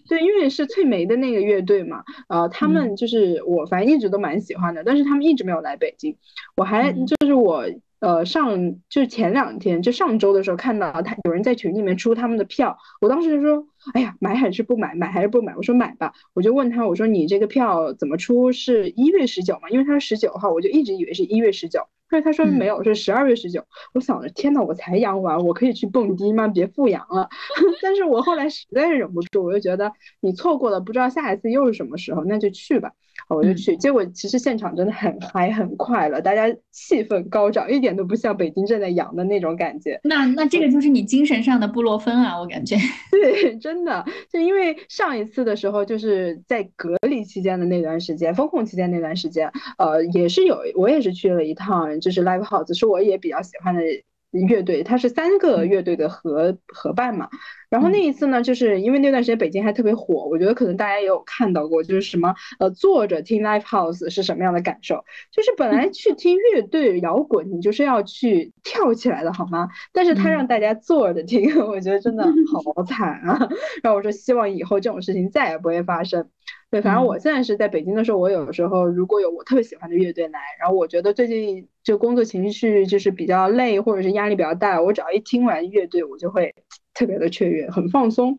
[0.09, 6.14] 对，因为是翠梅的那个乐队嘛，呃，他们就是我反正一直都蛮喜欢的，但是他们一直没有来北京。
[6.57, 7.64] 我还就是我。
[8.00, 14.94] 呃，上就是前两天，就上周的时候看到他有人在群里面出他们的票，我当时就说，哎呀，买还是不买？
[14.94, 15.54] 买还是不买？
[15.56, 18.52] 我说买吧，我就问他，我说你这个票怎么出？
[18.52, 19.68] 是一月十九吗？
[19.70, 23.64] 因为他是十九号，我就一直以为是一月十九，但是他说没有，是十二月十九。
[23.94, 26.46] 我想着，天呐，我才阳完，我可以去蹦迪吗？
[26.46, 27.28] 别复阳了。
[27.82, 32.92] 但是我后来实在是忍不住，我就觉得你错过了，不知道下一次又是什么时候，那就去吧。
[33.28, 40.00] 我就去，结果其实现场真的很嗨很快乐，大家气氛高涨，一点都不像北京正在阳的那种感觉。
[40.04, 42.76] 那那这个就是你精神上的布洛芬啊，我感觉。
[43.11, 53.83] 对，真的，就因为上一次的时候，就是在隔离期间的那段时间，封控期间那段时间，呃，也是有我也是去了一趟，就是 live house，是我也比较喜欢的。
[54.30, 57.28] 乐队，它是三个乐队的合合办嘛。
[57.70, 65.04] 然后那一次呢，就是因为那段时间北京还特别火，我觉得可能大家也有看到过，就是什么呃坐着听 live house 是什么样的感受。
[65.30, 69.68] 就是本来去听乐队摇滚，你就是要去跳起来的好吗？
[69.92, 73.48] 但是他让大家坐着听， 我觉得真的好惨啊。
[73.82, 76.28] 然后我说希望以后这种事情再也不会发生。
[76.70, 86.54] 对，反正我现在是在北京的时候，我有时候如果有我特别喜欢的乐队来，然后我觉得最近就工作情绪就是比较累，或者是压力比较大，我只要一听完乐队，我就会
[86.92, 88.38] 特别的雀跃，很放松。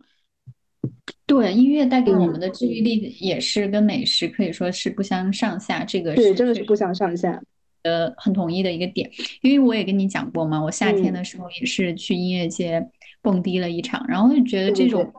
[1.25, 7.41] 对，音乐带给我们的治愈力也是跟美食可以说是不相上下，这个是，真的是不相上下。
[7.81, 9.09] 呃，很统一的一个点，
[9.41, 12.87] 因为我也跟你讲过嘛，我夏天的时候也是去音乐节
[13.23, 15.11] 蹦迪了一场，然后就觉得这种。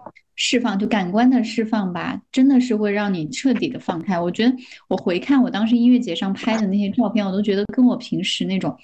[0.42, 4.18] 释放就感官的释放吧，真的是会让你彻底的放开。
[4.18, 4.56] 我觉得
[4.88, 8.74] 我回看我当时音乐节上拍的那些照片，我都觉得跟我平时那种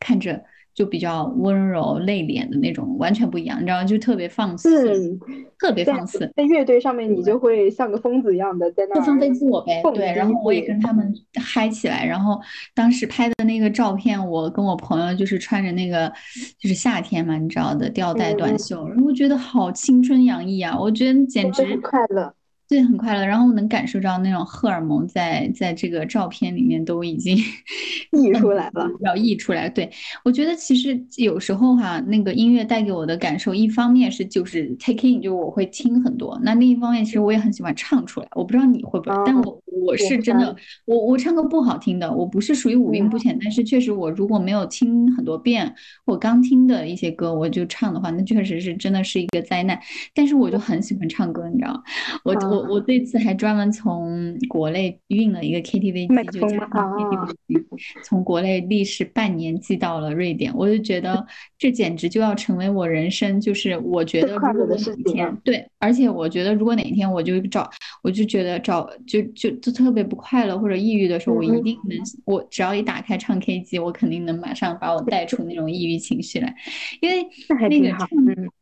[0.00, 0.44] 看着。
[0.74, 3.84] 就比较温柔内敛的那种，完全不一样，你知道吗？
[3.84, 5.16] 就特别放肆，
[5.58, 6.18] 特别放肆。
[6.34, 9.80] 在乐队上面，你就会像个疯子一样的在那放飞自我呗。
[9.94, 12.04] 对，然后我也跟他们嗨起来。
[12.04, 12.40] 然后
[12.74, 16.12] 当时拍的那个照片，我跟我朋友就是穿着那个，
[16.58, 20.76] 就是夏天嘛，你知道的吊带短袖，然后我觉得好青春洋溢啊！
[20.78, 22.34] 我觉得简直快乐。
[22.66, 27.36] 对，很快乐，然后我能感受到那种荷尔蒙在在这个照片里面都已经
[28.12, 29.68] 溢出来了，要溢出来。
[29.68, 29.90] 对
[30.24, 38.26] 我觉得其实有时候哈，那个音乐带给我的感受，一方面是就是 take in，就我会听很多；那另一方面，其实我也很喜欢唱出来。
[38.34, 45.74] 我不知道你会不会，但我我是真的，我我唱歌不好听的，我不是属于五音不全，但是确实我如果没有听很多遍，
[46.06, 49.78] 我刚听的一些歌我就唱的话，那确实是真的是一个灾难。
[50.14, 51.82] 但是我就很喜欢唱歌，你知道吗？
[52.24, 52.74] 我我。
[52.74, 57.66] 我这次还专门从国内运了一个 KTV 机，就加 KTV 机，
[58.02, 60.52] 从国内历时半年寄到了瑞典。
[60.54, 61.24] 我就觉得
[61.56, 67.70] 这简直就要成为我人生，就是我觉得如果哪天对，而且我觉得如果哪天我就找，
[68.02, 76.54] 我就觉得找就就就特别不快乐或者抑郁的时候，我一定能，我只要一打开唱 K 机，我肯定能马上把我带出那种抑郁情绪来，
[77.00, 77.26] 因为
[77.68, 78.08] 那个唱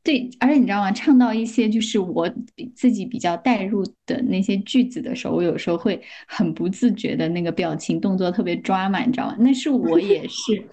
[0.04, 0.92] 对，而且你知道吗？
[0.92, 2.30] 唱到一些就是我
[2.74, 3.81] 自己比较带入。
[4.06, 9.36] 的那些句子的时候，我有时候会很不自觉的那个表情动作特别抓嘛，你知道吗？
[9.38, 10.64] 那是我也 是，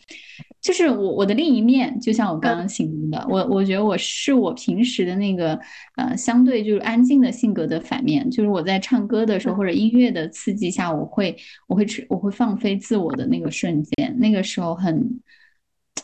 [0.61, 5.59] 就是我我的另一面，就像我刚刚形容的，我我觉得我是我平时的那个
[5.95, 11.35] 呃相对就是安静的性格的反面，就是我在唱歌的时候或者音乐的刺激下，我会
[11.67, 15.19] 我会我会放飞自我的那个瞬间，那个时候很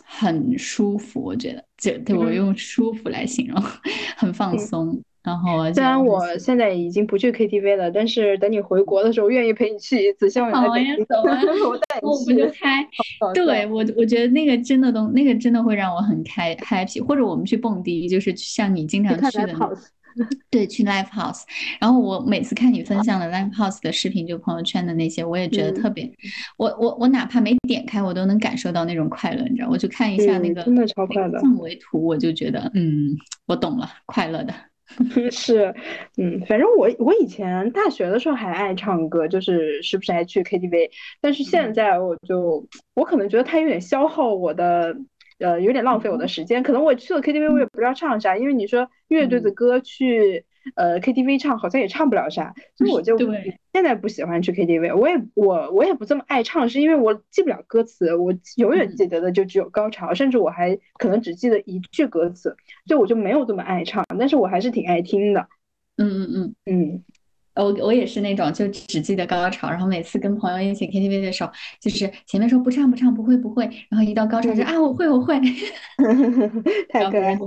[0.03, 3.61] 很舒服，我觉得就对我用舒服来形容，
[4.15, 5.01] 很放松。
[5.25, 10.29] 然后，虽然我现在已经不去 KTV 了，但是等你回国的时候，愿意陪你去一次。
[10.39, 12.05] 好呀，走啊， 我带你去。
[12.05, 12.88] 我们就开，
[13.33, 16.99] 对我，我觉得那个真的都，那个真的会让我很开 happy。
[17.03, 19.77] 或者我们去蹦迪，就是像你经常去的，
[20.49, 21.41] 对，去 live house。
[21.79, 26.09] 然后我每次看你分享的 live house 的视频，就朋友圈的那些，我也觉得特别。
[26.57, 29.69] 我我我哪怕没点开，我都能感受到那种快乐，你知道？
[29.69, 34.53] 我就看一下那个真的超快乐氛围图，我就觉得，嗯，我懂了，快乐的。
[35.32, 35.74] 是，
[36.17, 40.89] 嗯，反正我我以前大学的时候还爱唱歌，就是时不时还去 KTV，
[41.21, 44.95] 但是现在我就我可能觉得它有点消耗我的，
[45.39, 46.62] 呃，有点浪费我的时间。
[46.63, 50.45] 可能我去了 KTV，我也不知道唱啥，因为你说乐队的歌去。
[50.73, 53.17] 呃，KTV 唱好像也唱不了啥，所以我就
[53.71, 54.95] 现在不喜欢去 KTV。
[54.97, 62.56] 我也我我也不这么爱唱，是因为我记不了歌词，我永远记得的就只有高潮，甚至我还可能只记得一句歌词，
[62.88, 64.04] 所以我就没有这么爱唱。
[64.17, 65.47] 但是我还是挺爱听的。
[65.97, 67.04] 嗯嗯嗯嗯，
[67.55, 75.39] 我我也是那种就只记得高潮，然后每次跟朋友一起 KTV 的时候，就是前面说不唱不唱不会不会，然后一到高潮就啊我会我会，
[76.89, 77.37] 太可爱。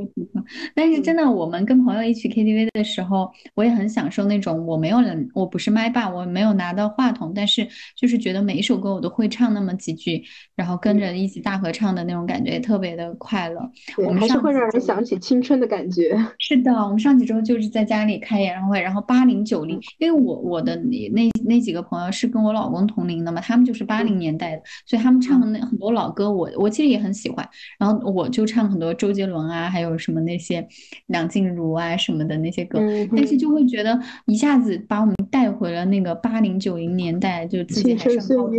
[0.74, 7.66] 但是真的，我们跟朋友一起 KTV 的时候，我也很享受那种我没有人，我不是麦霸，我没有拿到话筒，但是
[7.96, 10.22] 就是觉得每一首歌我都会唱那么几句，
[10.56, 13.70] 然后跟着一起大合唱的那种感觉，特别的快乐。
[13.98, 16.18] 我们还是会让人想起青春的感觉。
[16.38, 19.78] 是的，我们上几周就是在家里开演唱会，然后八零九零。
[19.98, 27.48] 因为我我的那那几个朋友是跟我老公同龄的嘛，他们就是八零年代的，所以他们唱的那很多老歌，我我其实也很喜欢。
[27.78, 30.66] 然后我就唱很多周杰伦啊，还有什么那些
[31.06, 32.80] 梁静茹啊什么的那些歌，
[33.14, 38.54] 但是就会觉得一下子把我们带回了那个八零九零年代，就自己还上高中。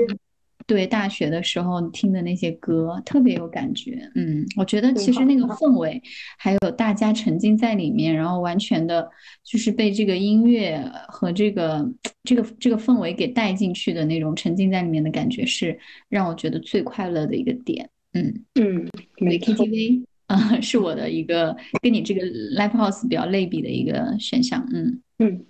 [0.70, 6.00] 对大学的时候听的那些歌特别有感觉，嗯，我觉得其实那个氛围，
[6.38, 9.10] 还有大家沉浸在里面，然后完全的，
[9.44, 11.92] 就是被这个音乐和这个
[12.24, 15.76] 这个这个氛围给带进去的那种沉浸在里面的感觉，是
[16.08, 18.46] 让我觉得最快乐的一个点，嗯。
[18.62, 22.22] 嗯，KTV 啊，是我的一个跟你这个
[22.56, 25.02] live house 比较类比的一个选项，嗯。
[25.18, 25.44] 嗯。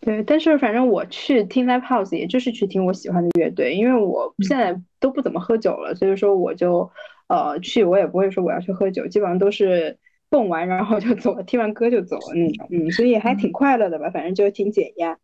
[0.00, 6.90] 对，但是反正我去听 live house，也就是去听我喜欢的乐队，因为我现在都不怎么喝酒了，所以说我就
[7.28, 9.98] 呃去，我也不会说我要去喝酒，基本上都是
[10.30, 15.18] 蹦完然后就走，听完歌就走了那种，嗯，所以还挺快乐的吧，反正就挺解压。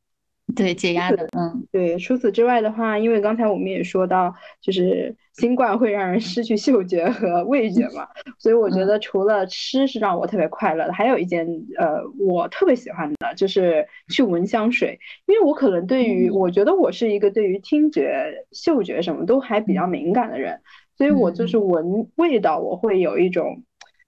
[0.54, 1.96] 对解压的，嗯，对。
[1.98, 8.07] 除此之外的话，因为刚才我们也说到，就是新冠会让人失去嗅觉和味觉嘛，
[8.38, 11.46] 所以我觉得除了吃是让我特别快乐的，还有一件
[11.78, 20.61] 呃我特别喜欢的就是去闻香水，因为我可能对于我觉得我是一个对于听觉、嗅觉什么都还比较敏感的人，
[20.98, 23.62] 所以我就是闻味道我会有一种，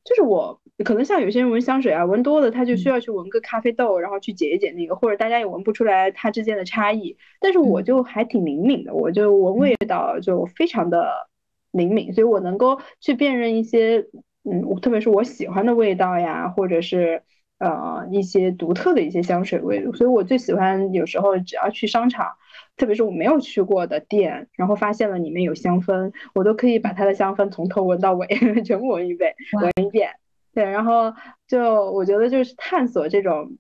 [0.05, 0.61] 就是我。
[0.85, 7.17] 可能像有些人闻香水啊，闻多了他就需要去闻个咖啡豆，然后去解一解那个，或者大家也闻不出来它之间的差异。
[7.41, 11.29] 但是我就还挺灵敏的，我就闻味道就非常的
[11.71, 14.07] 灵敏，所以我能够去辨认一些，
[14.45, 17.23] 嗯，特别是我喜欢的味道呀，或者是
[17.59, 19.91] 呃一些独特的一些香水味。
[19.93, 22.35] 所以我最喜欢有时候只要去商场，
[22.77, 28.27] 特别是我没有去过的店，然后发现了里面有香氛，我都可以把它的香氛从头闻到尾，
[28.62, 30.11] 全部闻一遍，闻一遍。
[30.57, 31.12] 对，然后
[31.47, 31.61] 就
[31.92, 33.59] 我觉得就是探索这种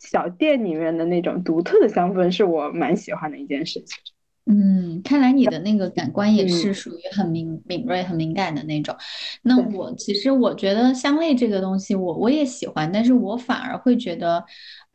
[0.00, 3.98] 小店里面的那种独特的香氛，是我蛮喜欢的一件事情。
[4.50, 8.96] 嗯，看来你的那个感官也是属于很敏敏锐、很敏感的那种。
[9.42, 14.42] 那我其实我觉得香味这个东西，我我也喜欢，但是我反而会觉得，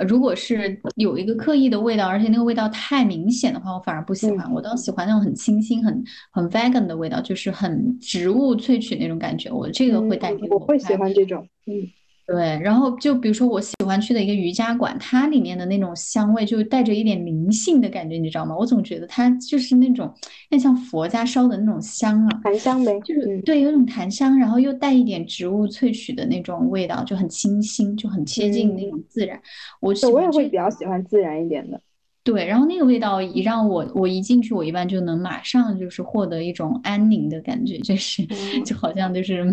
[0.07, 4.51] 如果是有一个刻意的味道，而且那个味道太明显的话，我反而不喜欢。
[4.51, 9.51] 我倒喜欢那种很清新、很很 vegan 的味道，就是很植物萃取那种感觉。
[9.51, 11.87] 我这个会带给我会喜欢这种，嗯。
[12.25, 18.55] 对，然后就比如说我喜欢去的一个瑜伽馆，它里面的那种香味就带着一点灵性的感觉，你知道吗？
[18.57, 20.13] 我总觉得它就是那种，
[20.49, 29.41] 那像佛家烧的那种香啊，檀香呗，就是对，有种檀香，然后又带一点植物萃取的那种味道，就很清新，就很贴近那种自然。
[29.81, 31.81] 我我也会比较喜欢自然一点的。
[32.23, 38.25] 对，然后那个味道一让我，我一进去，我一般就能马上就是获得一种安宁的感觉，就是
[38.65, 39.45] 就好像就是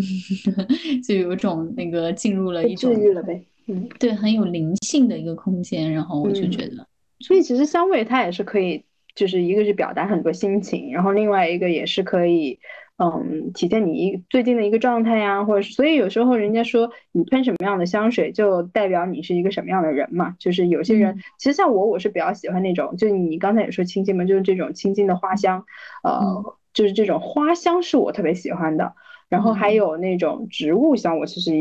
[1.05, 6.87] 就有种那个进入了一种治愈了呗，嗯，对，很有灵性的一个空间，然后我就觉得，
[7.19, 8.83] 所以其实香味它也是可以，
[9.15, 12.57] 就是一个是表达很多心情，然后另外一个也是可以。
[13.01, 20.35] 嗯，体现你一最近的一个状态呀，或者是，所以有时候人家说你喷什么样的香水，就代表你是一个什么样的人嘛。
[20.37, 25.65] 就是有些人，其实像我，我是比较喜欢那种，就你刚才也说清新嘛，就是这种清新的花香，
[26.03, 28.93] 呃，就是这种花香是我特别喜欢的。
[29.31, 31.51] 然后还有那种植物香，我其实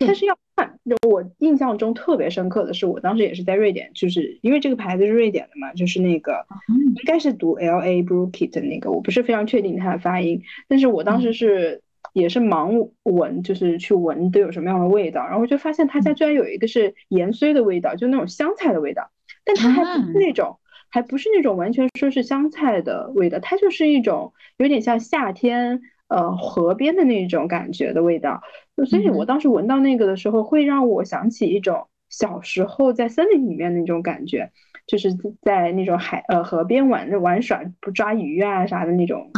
[0.00, 0.78] 但是要看。
[1.08, 10.42] 我印象中特别深刻的是，我当时也是在瑞典，就是因为这个牌子是瑞典的嘛，就是那个应该是读 L A b r u k i t 的那个，我不是非常确定它的发音。
[10.68, 19.10] 但是我当时是也是盲闻，就是去闻都有什么样的味道，然后就发现他家居然有一个是盐酸的味道，就那种香菜的味道，
[19.44, 20.58] 但它还不是那种，
[20.90, 25.80] 还不是那种完全说是香菜的味道，它就是一种有点像夏天。
[26.14, 28.40] 呃，河边的那种感觉的味道，
[28.86, 34.52] 所以我当时闻到那个的时候，会让我想起一种小时候在森林里面那种感觉，
[34.86, 39.28] 就是在那种海呃河边玩着玩耍不抓鱼啊啥的那种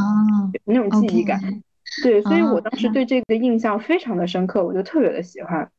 [0.67, 1.41] 那种记忆感。
[2.03, 5.71] 对，所以我当时对这个印象非常的深刻，我就特别的喜欢。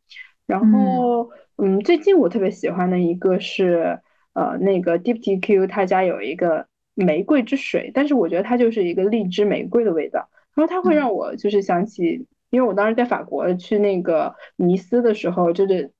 [0.47, 3.99] 然后，嗯，最近我特别喜欢的一个是
[4.33, 10.27] 呃那个 Deep TQ，他家有一个玫瑰之水，但是我觉得它就是一个荔枝玫瑰的味道。
[10.58, 15.91] 然后它会让我就是想起，因为我当时在法国去那个尼斯的时候，就是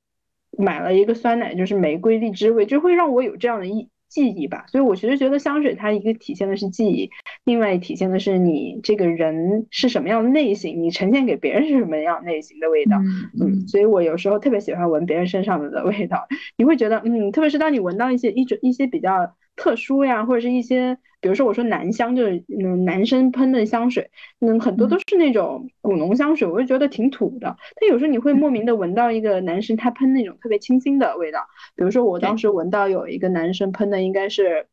[0.58, 4.66] 买了一个酸奶，就是玫瑰荔枝味，就会让我有这样的一记忆吧。
[4.70, 7.12] 所以我其实觉得香水它一个体现的是记忆，
[7.46, 12.98] 另外体现的是你这个人是什么样的类型，你呈现给别人是什么样类型的味道。
[13.40, 16.28] 嗯，所以我有时候特别喜欢闻别人身上的味道，
[16.58, 19.36] 你会觉得，嗯，特别是当你闻到一些一种一些比较。
[19.58, 27.58] 特殊呀，或者是一些，比如说我说男香，就是嗯男生喷的香水，嗯很多都是那种古龙香水，我就觉得挺土的。
[27.82, 34.68] 但有时候你会莫名的闻到一个男生他喷那种特别清新的味道，比如说我当时闻到有一个男生喷的应该是，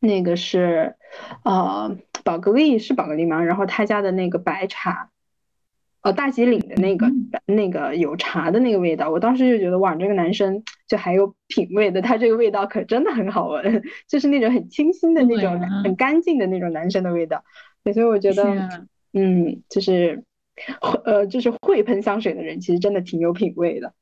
[0.00, 0.96] 那个是，
[1.44, 3.44] 呃宝格丽是宝格丽吗？
[3.44, 5.10] 然后他家的那个白茶。
[6.02, 7.06] 哦，大吉岭的那个
[7.46, 17.44] 那个有茶的那个味道，我当时就觉得哇，这个男生就还有品味的，他这个味道可真的很好闻， 就是那种很清新的那种、很干净的那种男生的味道。
[17.92, 20.24] 所以我觉得，嗯，就是
[21.04, 23.92] 呃，就是会喷香水的人，其实真的挺有品味的。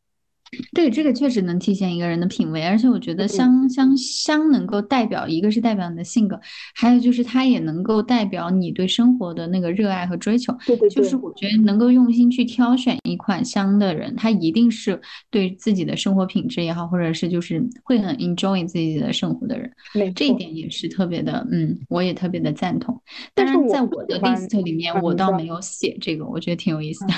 [0.73, 6.41] 对，这个确实能体现一个人的品味，而且我觉得香香香能够代表一个是代表你的性格，
[6.75, 10.57] 还有就是它也能够代表你对生活的那个热爱和追求。
[10.67, 19.71] 对对，就是我觉得能够用心去挑选一款香的人，他一定是对自己的生活品质也好，或者是就是会很 enjoy 自己的生活的人。
[20.15, 22.99] 这一点也是特别的，嗯，我也特别的赞同。
[23.35, 27.13] 但是在我的 list 里面，我倒没有写这个，我觉得挺有意思的。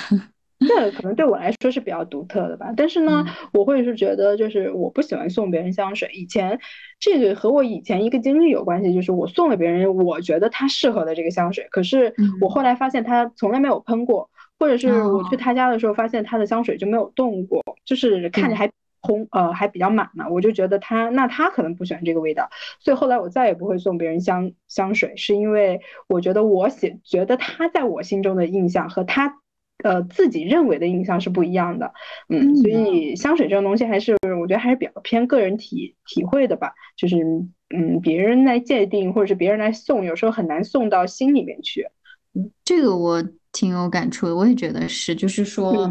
[0.61, 6.11] 这可能对我来说是比较独特的吧，但是呢，我会是觉得就是我不喜欢送别人香水。
[6.13, 6.61] 以前
[6.99, 22.51] 这个和我以前一个经历有关系，就是我送了别人我觉得他适合的这个香水，可是我后来发现他从来没有喷过，或者是我去他家的时候发现他的香水就没有动过，就是看着还红呃还比较满嘛，我就觉得他那他可能不喜欢这个味道，
[22.81, 29.40] 所以后来我再也不会送别人香香水，是因为我觉得我写觉得他在我心中的印象和他。
[29.83, 31.93] 呃，自己认为的印象是不一样的，
[32.29, 37.17] 嗯，所以香水这种东西还是我觉得还是比较偏个人体体会的吧，就是
[37.75, 41.87] 嗯，别人来界定或者是别人来送，有时候很难送到心里面去。
[42.35, 45.91] 嗯，这个我挺有感触的，我也觉得是，就是说。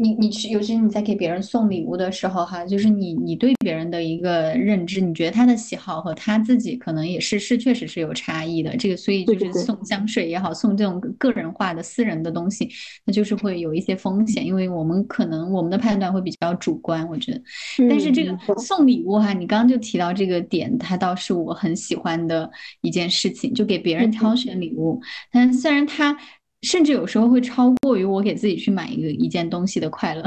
[0.00, 8.74] 你你去，尤其是你在给别人送礼物的时候，哈，就是你你对别人的一个认知，你觉得他的喜好和他自己可能也是是确实是有差异的。
[8.78, 12.66] 这个所以就是送香水也好，送这种个人化的私人的东西，
[13.04, 17.42] 那就是会有一些风险，因为我们可能我们的判断会比较主观，我觉得。
[17.88, 24.98] 但是这个送礼物哈，你刚刚就提到这个点，它倒是我很喜欢的一件事情，就给别人挑选礼物。
[25.30, 26.16] 但虽然他。
[26.62, 30.22] 甚至有时候会超过于我给自己去买一个一件东西的快乐，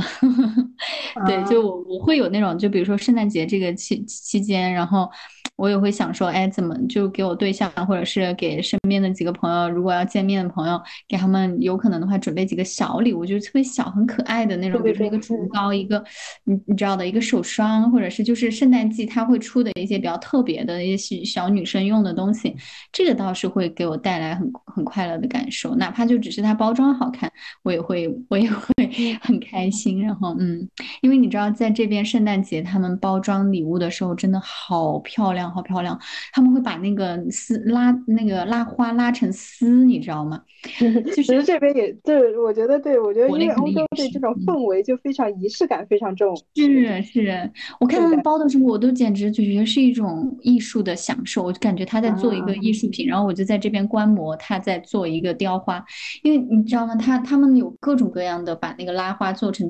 [1.28, 5.10] 对，就我我会有那种，就比如说圣诞节这个期期间，然后。
[5.56, 16.04] 我也会想说，哎，怎么就给我对象，或者是给身边的几个朋友，如果要见面的朋友，给他们有可能的话，准备几个小礼物，就是特别小、很可爱的那种，比如说一个唇膏，一个
[16.46, 22.56] 你你知道的一个手霜，或者是就是圣诞季他会出的一些比较特别的一些小女生用的东西，
[22.92, 27.32] 这个倒是会给我带来很很快乐的感受，哪怕就只是它包装好看，
[27.62, 28.68] 我也会我也会
[29.22, 30.04] 很开心。
[30.04, 30.68] 然后嗯，
[31.02, 35.43] 因为你知道，在这边圣诞节他们包装礼物的时候真的好漂亮。
[35.52, 36.00] 好漂亮，
[36.32, 40.42] 他们会把那个丝拉那个拉花拉成丝，你知道吗？
[41.14, 46.36] 其实这边也对，我觉得对，我觉得因为欧洲对这种氛围就非常仪式感非常重。
[46.56, 55.84] 是是，我看他们包的时候，我都简直就觉得是一种艺术的享受，我就感觉他在做一个艺术品，然后我就在这边观摩他在做一个雕花，
[56.24, 56.96] 因为你知道吗？
[56.96, 59.70] 他他们有各种各样的把那个拉花做成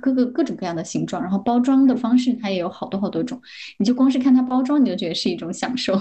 [0.00, 3.40] 各个各种各样的形状，然后包装的方式它也有好多好多种，
[3.78, 5.94] 你就光是看它包装，你就觉得是一种享受。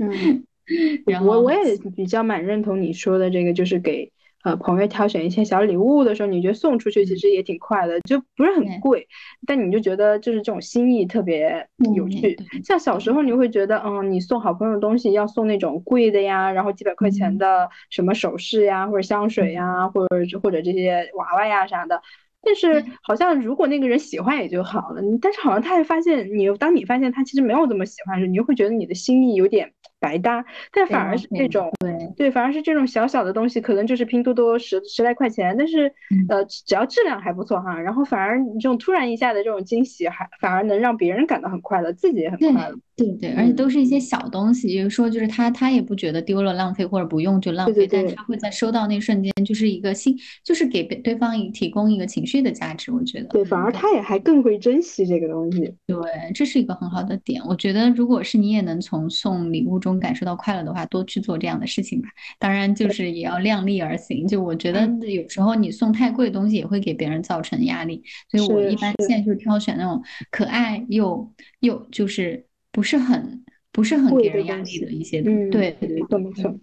[0.00, 0.44] 嗯，
[1.06, 4.10] 然后我我也比较蛮认同你说的这个，就是给
[4.44, 9.08] 呃朋友挑选一些小礼物的时候，你觉得送出去其实也挺快的，就不是很贵，
[9.46, 12.36] 但你就觉得就是这种心意特别有趣。
[12.62, 22.00] 像小时候你会觉得，嗯，你送好朋友东西要送那种贵的呀，然后几百块钱的什么首饰呀，或者香水呀，或者或者这些娃娃呀啥的。
[22.46, 29.72] 但是好像如果那个人喜欢也就好了，但是好像他也发现你，当你发现他其实没有这么喜欢时，你就会觉得你的心意有点。
[29.98, 35.90] 白搭，但反而是这种对对，反而是这种小小的东西，可能就是拼多多十十来块钱，但是
[36.28, 42.76] 呃，只要质量还不错哈，然后反而你这种突然一下的这种惊喜，还反而能让别人感到很快乐，自己也很快乐。
[42.96, 53.26] 对对，而且都是一些小东西，比如说就是他他也不觉得丢了浪费或者不用就浪费，但他会在收到那瞬间就是一个心，就是给对方提供一个情绪的价值，我觉得。
[53.26, 55.74] 对，反而他也还更会珍惜这个东西。
[55.86, 55.98] 对，
[56.34, 57.42] 这是一个很好的点。
[57.46, 62.08] 我觉得如果是你也能从送礼物中感受到快乐的话，多去做这样的事情吧。
[62.38, 64.26] 当然就是也要量力而行。
[64.26, 71.30] 就我觉得有时候你送太贵的东西也会给别人造成压力，所以我一般现在就挑选那种可爱又
[71.60, 72.46] 又就是。
[72.76, 75.22] 不是很不是很给人压力的一些。
[75.22, 76.60] 嗯，对对对，没错没错。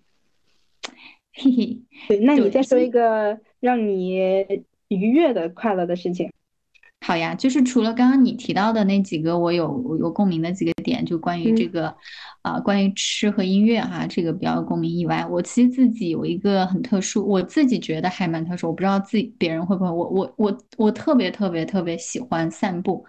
[1.33, 4.19] 嘿嘿，对，那你再说一个让你
[4.89, 6.31] 愉悦的、快乐的事情。
[7.01, 11.97] 好呀，就是除了刚刚你提到的那几个我有有共鸣的几个点，就关于这个，
[12.43, 23.03] 啊，关于吃和音乐哈，这个比较有共鸣以外，我其实自己有一个很特殊，我自己觉得还蛮特殊，我不知道自己别人会不会，我我我我特别特别特别喜欢散步，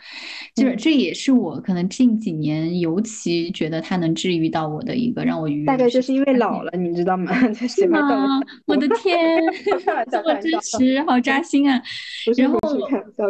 [0.56, 5.66] 就是这也是我可能近几年尤其觉得它能治愈到我的一个让我愉悦。
[5.66, 7.32] 大概就是因为老了，你知道吗？
[7.52, 8.40] 才喜欢吗？
[8.66, 9.40] 我的 天，
[10.10, 11.80] 这么真实，好扎心啊！
[12.36, 12.58] 然后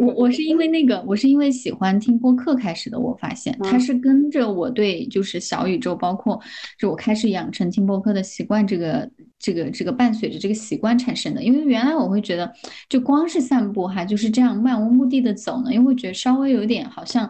[0.07, 2.97] 我我是因因为那个，我是因为喜欢听播客开始的。
[2.97, 6.41] 我发现它是跟着我对就是小宇宙，包括
[6.79, 11.43] 就我开始养成听播客的习惯，这个这个这个伴随着这个习惯产生的。
[11.43, 12.53] 因为原来我会觉得，
[12.89, 17.27] 就光是散步哈，就是这样漫无目的的走呢，因为会觉得稍微有点好像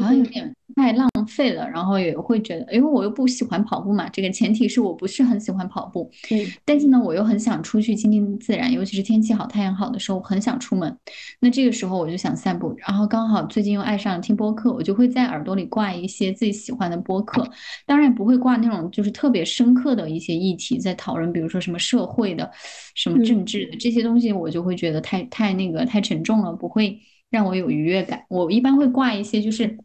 [0.00, 0.54] 好像有点。
[0.74, 10.96] 太浪费了，然后也会觉得，因为我又不喜欢跑步嘛，这个前提是我不是很喜欢跑步，嗯，但是呢，我又很想出去亲近自然，尤其是天气好、太阳好的时候，我很想出门。
[11.40, 17.48] 那这个时候我就想散步，然后刚好最近又爱上了听播客，我就会在耳朵里挂一些自己喜欢的播客，
[17.86, 22.50] 当然不会挂那种就是特别深刻的一些议题在讨论，比如说什么社会的、
[22.94, 26.98] 什么政治的这些东西，我就会觉得太太那个太沉重了，不会
[27.30, 28.24] 让我有愉悦感。
[28.28, 29.78] 我一般会挂一些就是。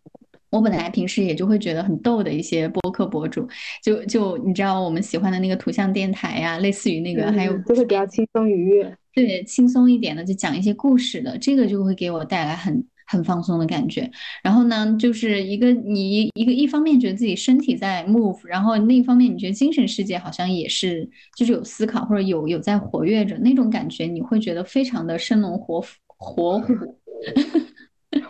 [0.49, 3.47] 我本来平时也就会觉得很逗的一些播客博主，
[3.83, 14.09] 就就你知道我们喜欢的那个图像电台呀，类似于那个，还有就会比较轻松愉悦，对，轻松一点的，就讲一些故事的，这个就会给我带来很很放松的感觉。
[14.41, 26.73] 然后呢，就是一个你一个一方面觉得自己身体在 move，然后另一方面你觉得精神世界好像也是就是有思考或者有有在活跃着那种感觉，你会觉得非常的生龙活活虎，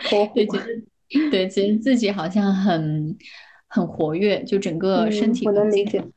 [0.09, 0.65] 活虎， 对，觉得。
[1.31, 3.17] 对，其实自己好像很
[3.67, 6.09] 很活跃，就整个身体能理解活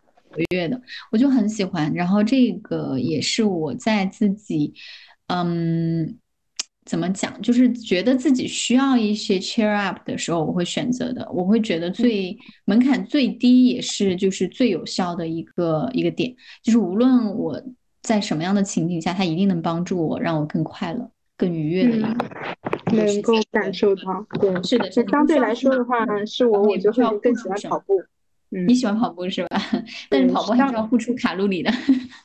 [0.50, 0.80] 跃的，
[1.12, 1.92] 我就很喜欢。
[1.94, 4.74] 然后这个也是我在自己，
[5.28, 6.18] 嗯，
[6.84, 11.30] 怎么讲，就是觉得自己需要一些 cheer up 的时候，我会选择的。
[11.32, 17.62] 我会觉得最门槛最低，也是就是最有效的一个一个点，就是无论我
[18.02, 21.10] 在什么样的情景下，它一定能帮助我，让我更快乐。
[21.36, 22.26] 更愉悦的一个，
[22.92, 24.90] 能够感受到，对，是的。
[24.90, 28.02] 相对来说的话，是我，我就会更喜欢跑步。
[28.52, 29.60] 嗯，你喜欢跑步是吧？
[30.10, 31.70] 但是跑步还是要付出卡路里的。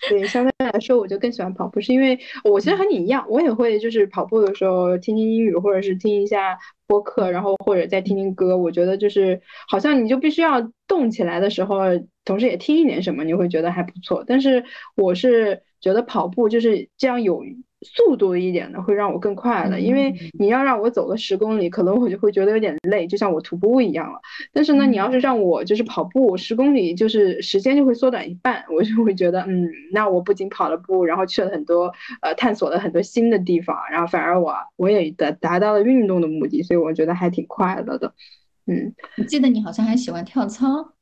[0.10, 6.58] 对，相对来说，我就更喜欢跑步，是因为我其实和你一样，我也会就是跑步的时候听听英语，或者是听一下
[6.88, 8.58] 播客，然后或者再听听歌。
[8.58, 11.82] 我觉得就是好像你就必须要动起来的时候，
[12.24, 14.24] 同时也听一点什么，你会觉得还不错。
[14.26, 14.64] 但是
[14.96, 17.44] 我是觉得跑步就是这样有。
[17.82, 24.20] 速度一点的会让我更快的，因为你要让我走个十公里，可能我就会觉得有点累，就像我徒步一样了。
[24.52, 38.16] 但是呢，你要是让我就是跑步十公里，就是时间就会缩短一半，我就会觉得，嗯，那我不仅跑了步，然后去了很多呃探索了很多新的地方，然后反而我我也达达到了运动的目的，所以我觉得还挺快乐的。
[38.66, 40.95] 嗯，我记得你好像还喜欢跳操，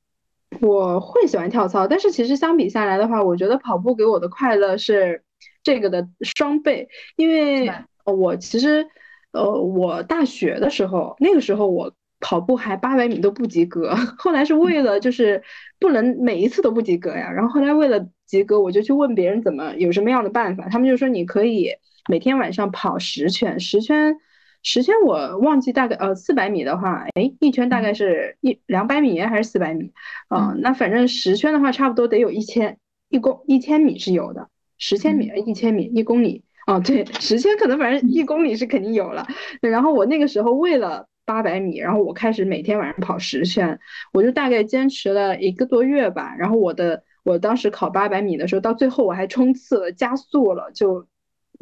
[0.62, 5.24] 我会喜欢跳操，但是其实相比下来的话，我觉得跑步给我的快乐是。
[5.62, 7.72] 这个的双倍，因为
[8.06, 8.86] 我其实，
[9.32, 15.42] 呃，我大学的时候，那个时候我跑步还八百米都不及格， 后来是为了就是
[15.80, 21.70] 不能每一次都不及格呀，然后后来为了及格，我就去问别人怎么有什么样的办法，他们就说你可以
[22.10, 24.18] 每天晚上跑十圈，十圈，
[24.64, 29.92] 十圈我忘记大概呃四百米的话，哎，一圈大概是一两百米还是四百米
[30.30, 30.56] 啊？
[30.58, 32.78] 那反正十圈的话，差不多得有一千
[33.10, 34.50] 一公一千米是有的。
[34.80, 39.26] 十千米、一千米、一公里，哦，对，十圈可能反正一公里是肯定有了。
[39.62, 43.80] 然后我那个时候为了八百米，然后我开始每天晚上跑十圈，
[44.12, 46.36] 我就大概坚持了一个多月吧。
[46.38, 51.08] 然后我的我当时考八百米的时候，到最后我还冲刺了，加速了，就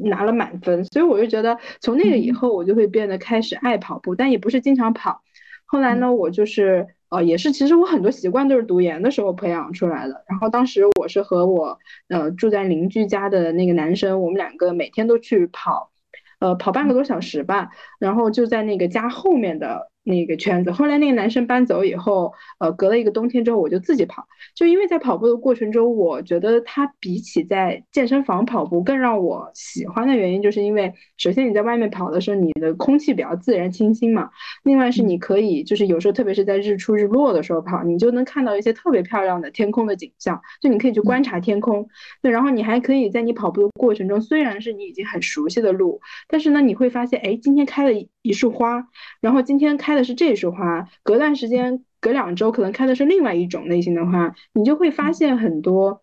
[0.03, 0.83] 拿了满分。
[0.85, 5.21] 所以我就觉得从那个以后，我就会变得开始爱跑步，但也不是经常跑。
[5.65, 6.87] 后来呢，我就是。
[7.11, 10.23] 呃，也是，其实我很多习惯都是读研的时候培养出来的。
[10.29, 11.77] 然后当时我是和我
[12.07, 15.91] 呃住在邻居家的那个男生，我们两个每天都去跑，
[16.39, 17.71] 呃，跑半个多小时吧。
[17.99, 19.90] 然后就在那个家后面的。
[20.03, 24.25] 那个圈子，后来那个男生搬走以后，呃，隔了一个冬天之后，我就自己跑。
[24.55, 34.31] 就因为在跑步的过程中，我觉得它比起在健身房跑步更让我喜欢的原因，就是因为首先你在外面跑的时候，你的空气比较自然清新嘛。
[34.63, 41.87] 另外是你可以，就是有时候特别是在日出日落的时候跑，你就能看到一些特别漂亮的天空的景象，就你可以去观察天空。
[42.23, 47.91] 对，然后你还可以在你跑步的过程中，虽然是你已经很熟悉的路，但是呢，你会发现，哎，今天开了
[48.23, 48.87] 一束花，
[49.21, 49.90] 然后今天开。
[49.91, 56.01] 开的是这束花，隔段时间隔两周可能开的是另外一种类型的花，你就会发现很多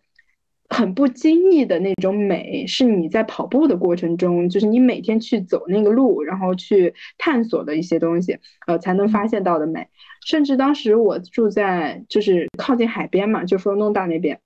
[0.69, 8.37] 很不经意的那种美，是你在跑步的过程中，就是你每天去走那个路，然后去探索的一些东西，
[8.67, 9.87] 呃，才能发现到的美。
[10.23, 14.39] 甚至当时我住在就是靠近海边嘛，就佛罗伦大那边。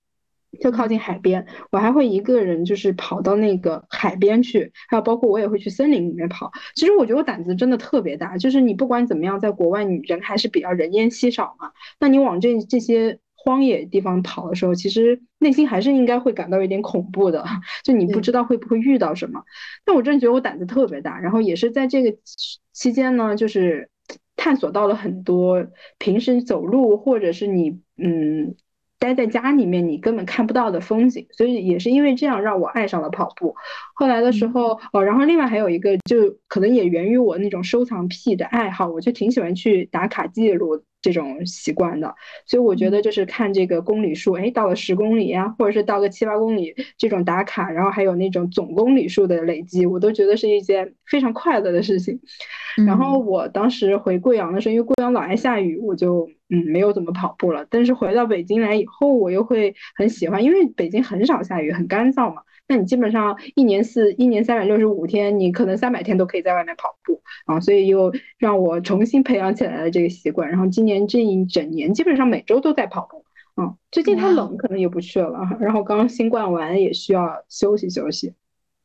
[0.62, 6.52] 就靠近海边，我还会一个人就是跑到那个海边去，还有包括我也会去森林里面跑。
[6.76, 17.44] 其实我觉得我胆子真的特别大，就是你不管怎么样，在国外你人还是比较人烟稀少嘛，那你往这这些荒野地方跑的时候，其实内心还是应该会感到有点恐怖的，
[17.84, 19.44] 就你不知道会不会遇到什么。
[19.84, 22.16] 但我真的觉得我胆子特别大，然后也是在这个
[22.72, 23.90] 期间呢，就是
[24.36, 25.66] 探索到了很多
[25.98, 28.56] 平时走路或者是你嗯。
[29.04, 33.54] 待在家里面，你根本看不到的风景，所以也是因为这样让我爱上了跑步。
[33.94, 40.82] 后来的时候，哦，然后另外还有一个，就可能也源于我那种收藏癖的爱好，我就挺喜欢去打卡记录。
[41.04, 52.18] 这种习惯的，所以我觉得就是看这个公里数，哎，到了十公里呀，或者是到个七八公里这种打卡，然后还有那种总公里数的累积，我都觉得是一件非常快乐的事情。
[52.88, 57.66] 然后我当时回贵阳的时候，因为贵阳老爱下雨，我就嗯没有怎么跑步了。
[57.68, 62.44] 但是回到北京来以后，我又会很喜欢，因为北京很少下雨，很干燥嘛。
[62.68, 70.48] 那你基本上一年四一年三百六十五天，你可能三百天都可以在外面跑步啊，所以又让我重新培养起来了这个习惯。
[70.50, 73.26] 然后今年这一整年基本上每周都在跑步，
[73.62, 75.40] 嗯，最近太冷可能也不去了。
[75.60, 78.34] 然后刚新冠完也需要休息休息。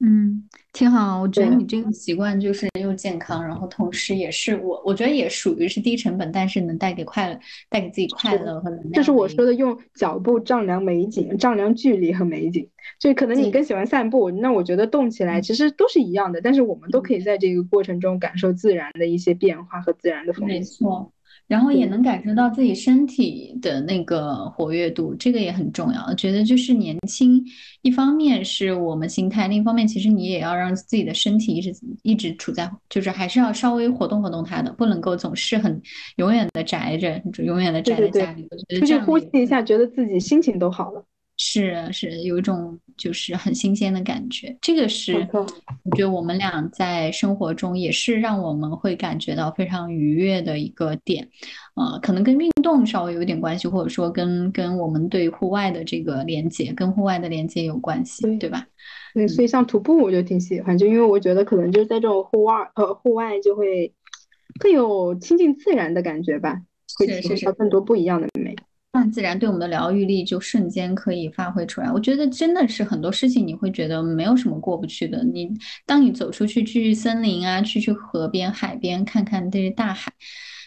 [0.01, 1.21] 嗯，挺好。
[1.21, 8.93] 我觉得你这个习惯就是又健康，然后同时也是我，我觉得也属于是低成本，但是能带给快乐，带给自己快乐和能量。
[8.93, 12.69] 这是我说的，用脚步丈量美景，丈量距离和美景。
[13.01, 20.55] 就可能你更喜欢散步，那我觉得动起来其实都是一样的，但是我们都可以在这个过程中感受自然的一些变化和自然的风景。
[20.55, 21.13] 没错。
[21.49, 26.15] 然后也能感受到自己身体的那个活跃度，这个也很重要。
[26.15, 27.43] 觉得就是年轻，
[27.83, 31.73] 一方面是我们心态，另一方面其实你也要让自己的身体一直
[32.03, 35.81] 一直处在，就是还是要稍微活动活动它的，不能够总是很
[36.17, 38.47] 永远的宅着，永远的宅在家里。
[38.79, 41.03] 出去呼吸一下，觉得自己心情都好了。
[41.39, 45.15] 是是有一种就是很新鲜的感觉，这个是
[45.85, 51.29] 我觉得我们俩在生活中也是让我们会感觉到非常愉悦的一个点，
[51.77, 58.67] 呃，可能跟运动稍微有点关系，或者说跟跟我们对户外的这个连接，跟户外的连接有关系，对吧？
[59.15, 63.93] 对，所以像徒步我就挺喜欢，就因为我觉得可能就是在这种户外呃户外就会
[64.59, 66.61] 更有亲近自然的感觉吧，
[66.99, 68.57] 会体会到更多不一样的美。
[68.99, 71.91] 大自然对我们的疗愈力就瞬间可以发挥出来。
[71.93, 75.23] 我觉得真的是很多事情你会觉得没有什么过不去的。
[75.23, 75.49] 你
[75.87, 80.11] 当你走出去去森林啊，去去河边、海边看看这些大海，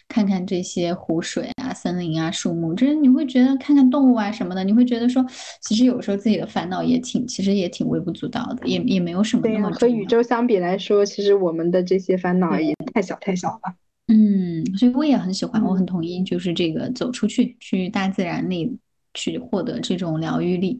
[0.08, 5.26] 看看这些湖水啊、森林啊、树木，这你会觉得看看动物啊什么的，你会觉得说，
[5.62, 9.70] 其实有时候自己的烦恼也挺，其实也挺微不足道的，也也没有什么那么。
[9.72, 13.76] 和宇宙相比来说，其实我们的这些烦恼也太小太小了。
[14.08, 18.78] 嗯，所以我也很喜欢，我很同意，就是这个走出去，去大自然里
[19.14, 20.80] 去获得这种疗愈力。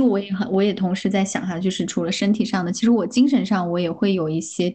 [0.00, 4.70] 实我也很，我也同时在想哈，就是除了身体上的，其实我精神上我也会有一些，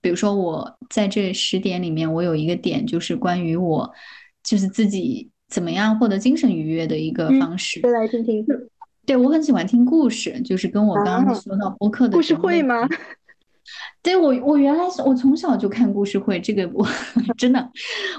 [0.00, 3.90] 比如说我在这十点里面，我有一个点就是关于我，
[4.44, 7.80] 就是自己怎么样获得精神愉悦的一个方式。
[7.80, 8.46] 说来听听。
[9.06, 12.86] 对我很喜欢听故事，就是跟我刚刚说到播客的故事会吗？
[14.02, 16.86] 对我，我原来是我从小就看故事会，这个我
[17.36, 17.70] 真的，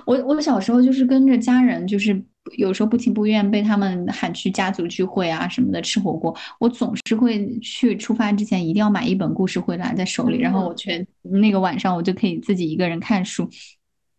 [0.05, 2.19] 我我小时候就是跟着家人，就是
[2.57, 13.49] 有时候不情不愿被他们喊去家族聚会啊什么的吃火锅，我总是会去出发之前一定要买一本故事会拿在手里，然后我全那个晚上我就可以自己一个人看书。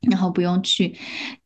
[0.08, 0.94] 然后不用去，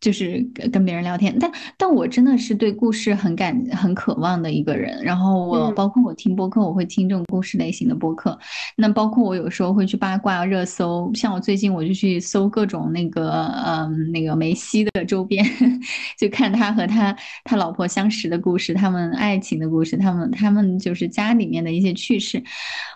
[0.00, 1.36] 就是跟别人聊天。
[1.40, 5.02] 但但我真的是对故事很感很渴望的一个人。
[5.02, 8.38] 然后我包括我听播客，我会听这种故事类型的播客。
[8.76, 15.44] 那包括我有时候会去八卦热搜，像我最近我就去搜各种那个嗯那个梅西的周边，
[16.16, 22.40] 就看他和他他老婆相识的故事，他们爱情的故事，他们他们就是家里面的一些趣事。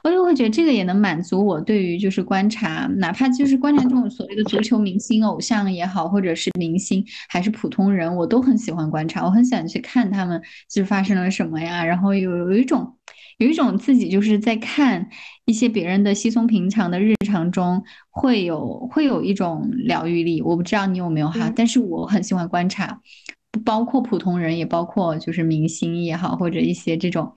[0.04, 5.47] 我就会觉得这个也能满足我对于就是观察，哪怕就是观察这种所谓的足球明星偶像。
[5.49, 12.96] 像也好，或者是明星，还是普通人，我都很喜欢观察，我很喜欢去看他们就是发生了什么呀，然后有有一种
[13.38, 15.09] 有一种自己就是在看
[15.46, 20.42] 一些别人的稀松平常的日常中，会有会有一种疗愈力。
[20.42, 23.01] 我不知道你有没有哈，但是我很喜欢观察，
[23.51, 27.32] 不包括普通人，也包括就是明星也好，或者一些这种。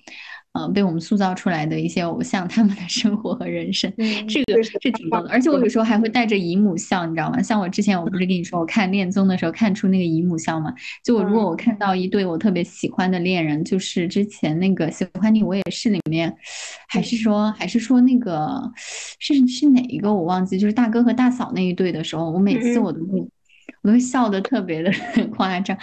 [0.54, 3.90] 嗯，被我们塑造出来的一些偶像，他们的生活和人生，
[4.28, 5.30] 这个是挺多的。
[5.30, 7.42] 而且我有时候还会带着姨母笑，你知道吗？
[7.42, 10.74] 像我之前我不是跟你说，我看恋综的时候看出那个姨母笑吗？
[11.06, 16.36] 就我如果我看到一对我特别喜欢的恋人，就是之前那个《喜欢你我也是》里面，
[16.90, 18.70] 还是说还是说那个
[19.20, 23.22] 是是哪一个我忘记，就是大哥和大嫂那一对的时候，我每次我都会
[23.84, 24.92] 我都会笑得特别的
[25.32, 25.78] 夸张。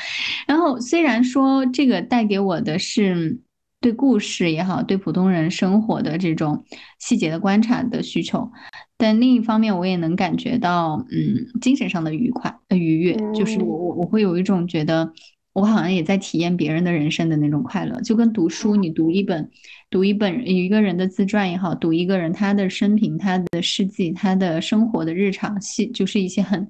[0.46, 3.40] 然后虽然说这个带给我的是。
[3.80, 6.64] 对故事也好，对普通人生活的这种
[6.98, 8.50] 细节的观察的需求，
[8.96, 15.12] 但另一方面，我也能感觉到，嗯，精神上的愉快、呃愉悦，就是我我我会有一种觉得，
[15.52, 19.48] 我好像也在体验别人的人生的那种快乐，就跟读书，你读一本，
[19.90, 26.68] 读一本一个人的自传也好，读一个人他的生平、他的事迹、他的生活的日常细，就是一些很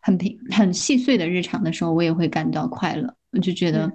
[0.00, 3.92] 很平很细碎的日常的时候，我也会感到快乐，我就觉得，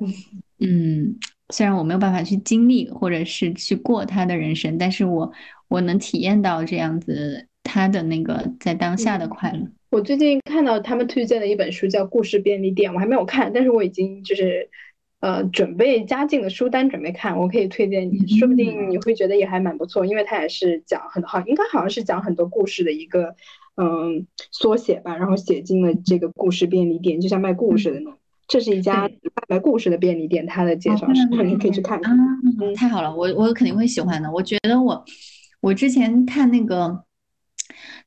[0.59, 1.16] 嗯。
[1.52, 5.32] 虽然我没有办法去经历或者是去过他的人生，但是我
[5.68, 9.68] 我能体验到这样子他的那个在当下的快乐。
[9.89, 14.70] 我最近看到他们推荐的一本书叫《故事便利店》，我还没有看，但是我已经就是
[15.20, 17.38] 呃准备加进了书单，准备看。
[17.38, 23.36] 我可以推荐你，说不定你会觉得也还蛮不错，因为它也是讲很好，应该好像是讲很多故事的一个
[23.76, 28.18] 嗯缩写吧，然后写进了这个故事便利店，就像卖故事的那种。
[28.52, 29.10] 这是一家
[29.47, 32.18] 卖故事的便利店，它的介绍是，你可以去看看。
[32.60, 34.30] 嗯，太好了，我我肯定会喜欢的。
[34.30, 35.06] 我觉得我
[35.62, 37.02] 我之前看那个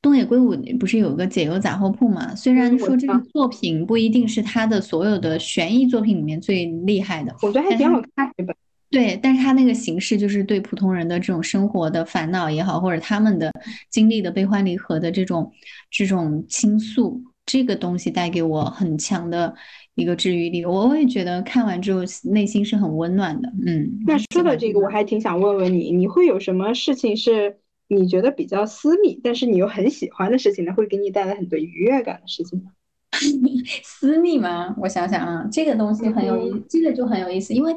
[0.03, 2.35] 东野圭吾不是有个解忧杂货铺嘛？
[2.35, 8.55] 虽然说这个作品不一定是他的所有的悬疑作品里面最厉害的，我觉得还挺好看这本。
[8.91, 13.51] 对，但是他那个形式就是对普通人的这种生活的烦恼也好，或者他们的
[13.89, 15.51] 经历的悲欢离合的这种
[15.91, 19.55] 这种倾诉，这个东西带给我很强的。
[19.95, 23.49] 一个治愈力，我我也觉得看完之后内心是很温暖的。
[23.67, 30.73] 嗯，那说到这个，我还挺想问问你，你会有什么事情是你觉得比较私密，但是你又很喜欢的事情呢？
[30.75, 32.71] 会给你带来很多愉悦感的事情吗？
[33.85, 34.75] 私密吗？
[34.81, 37.73] 我想想啊，这个东西很有意，这个就很有意思，因为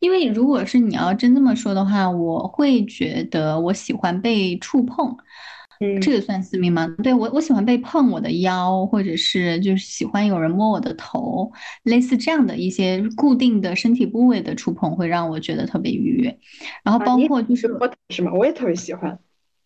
[0.00, 5.16] 因为如果是你要真这么说的话，我会觉得我喜欢被触碰。
[6.00, 6.86] 这个算私密吗？
[7.02, 11.50] 对我，我喜欢被碰我的腰，或者是就是喜欢有人摸我的头，
[11.84, 16.38] 类似这样的一些固定的身体部位的触碰，会让我觉得特别愉悦。
[16.82, 17.68] 然后包括就是
[18.10, 18.32] 是吗？
[18.34, 19.18] 我也特别喜欢，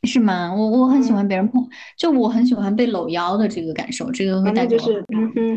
[0.05, 0.55] 是吗？
[0.55, 4.83] 我我很喜欢别人碰，就我很喜欢被搂腰的这个感受，这个会带给我
[5.15, 5.57] 嗯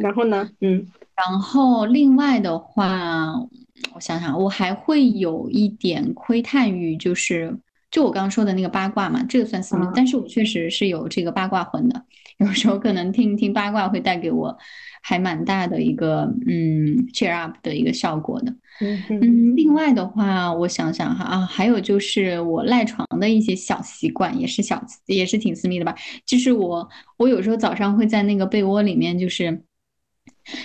[0.00, 0.48] 然后呢？
[0.60, 0.86] 嗯，
[1.16, 3.32] 然后另外的话，
[3.94, 7.58] 我想想，我还会有一点窥探欲，就是。
[7.90, 12.04] 就我刚刚说的那个八卦嘛，这个算私密，但是我确实是有这个八卦魂的，
[12.38, 14.56] 有时候可能听听八卦会带给我
[15.02, 18.54] 还蛮大的一个嗯 cheer up 的一个效果的。
[18.80, 25.94] 嗯，另外的话，我想想哈啊，还有就是我赖床的一些小习惯，也是小也是挺私密的吧。
[26.24, 26.88] 就是我
[27.18, 29.62] 我有时候早上会在那个被窝里面，就是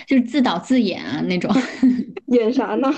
[0.06, 1.52] 就是自导自演啊那种，
[2.28, 2.88] 演啥呢？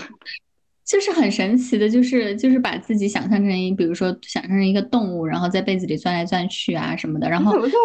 [0.89, 7.77] 就是很神奇的，就是就是把自己想象成一，比如说想象成一个动物，然后在被子里钻来钻去啊什么的，然后会觉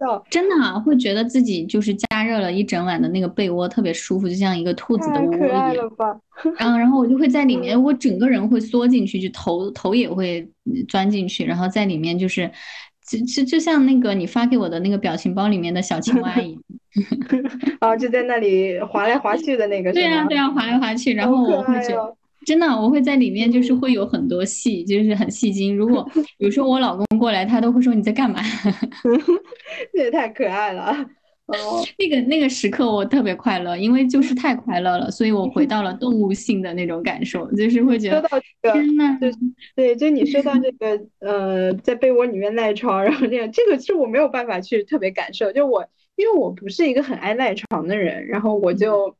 [0.00, 5.88] 得真的会觉得自己就是加热了一整晚的那个被窝特别舒服，就像一个兔子的窝一样。
[6.58, 10.44] 然后然后我就会在里 面，我整个人会缩进去，就头头也会
[10.88, 12.50] 钻进去，然后在里面就是
[13.06, 16.60] 就就就像那个你发给我的那个表情包里面的小青蛙一样。
[17.78, 19.92] 啊，就在那里滑来滑去的那个。
[19.94, 22.16] 对呀对呀，滑来滑去，然后我会觉得。
[22.44, 25.76] 真的，我会在里面，就是会有很多戏，就是很戏精。
[25.76, 26.02] 如果
[26.38, 28.40] 比如说我老公过来，他都会说你在干嘛？
[29.92, 31.06] 这也太可爱了。
[31.46, 38.22] 哦，那个那个时刻我特别快乐，因为就是太快乐了，所以我回到了动物性的那种感受，就是会觉得
[38.72, 39.30] 天呐，对
[39.74, 45.84] 对，就你说到这个呃，在被窝里面赖床，然后这样，这个是我没有办法去特别感受，就我
[46.16, 49.14] 因为我不是一个很爱赖床的人，然后我就。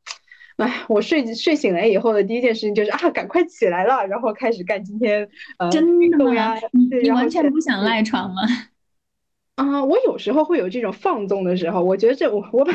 [0.57, 5.27] 哎，我睡睡醒来以后的第一件事情就是啊，赶快起来了，然后开始干今天
[5.57, 6.55] 呃运动呀。
[7.01, 8.41] 你完全不想赖床吗？
[9.55, 11.83] 啊，我有时候会有这种放纵的时候。
[11.83, 12.73] 我觉得这我我把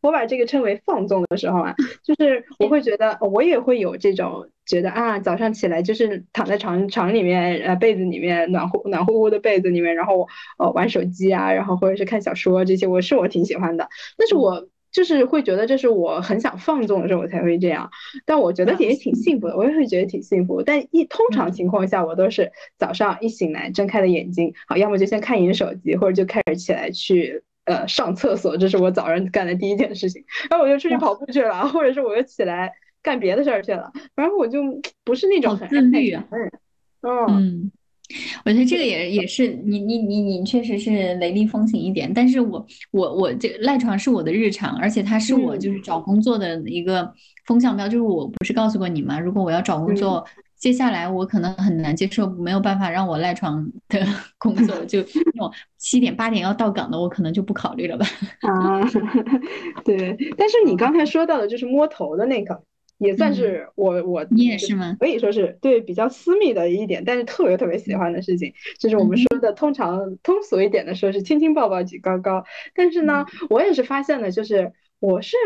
[0.00, 1.74] 我把这个称为放纵的时候啊，
[2.04, 10.28] 就是 我会觉得我也会有这种觉得啊，早上起来就是躺在床床里面呃被子里面暖乎暖乎乎的被子里面，然后
[10.58, 13.88] 呃玩手机啊，然后或者是看小说这些，我是我挺喜欢的。
[14.16, 14.68] 但是我。
[14.96, 17.90] 就是会觉得这是我很想放纵的时候我才会这样，
[18.24, 20.62] 但我觉得也挺幸福的，我也会觉得挺幸福。
[20.62, 30.24] 但一通常情况下，我都是早上一醒来睁开了眼睛，好，要么就先看一眼手机，或者就开始起来去呃上厕所，这是我早上干的第一件事情。
[30.48, 32.72] 然后我就出去跑步去了，或者是我又起来
[33.02, 33.92] 干别的事儿去了。
[34.14, 34.62] 反正我就
[35.04, 36.24] 不是那种很自律啊，
[37.28, 37.70] 嗯。
[38.44, 47.12] 我觉得这个也也是你你你你确实是雷厉风行一点，但是我我我这赖床是我的日常，而且它是我就是找工作的一个
[47.46, 49.18] 风向标，就是我不是告诉过你吗？
[49.18, 50.24] 如果我要找工作，
[50.56, 54.06] 接下来我可能很难接受，没有办法让我赖床的
[54.38, 55.00] 工作，就
[55.34, 58.06] 那种七点八点要到岗的，我可能就不考虑了吧。
[58.42, 58.80] 啊，
[59.84, 62.62] 对，但是你刚才说到的就是摸头的那个。
[62.98, 64.96] 也算是我我你也是吗？
[64.98, 72.44] 可以说是对比较私密的一点，但是特别特别喜欢的事情，就是我们说的通常通俗一点的说是亲亲抱抱举高高。
[72.74, 75.36] 但是呢，我也是发现了，就是我是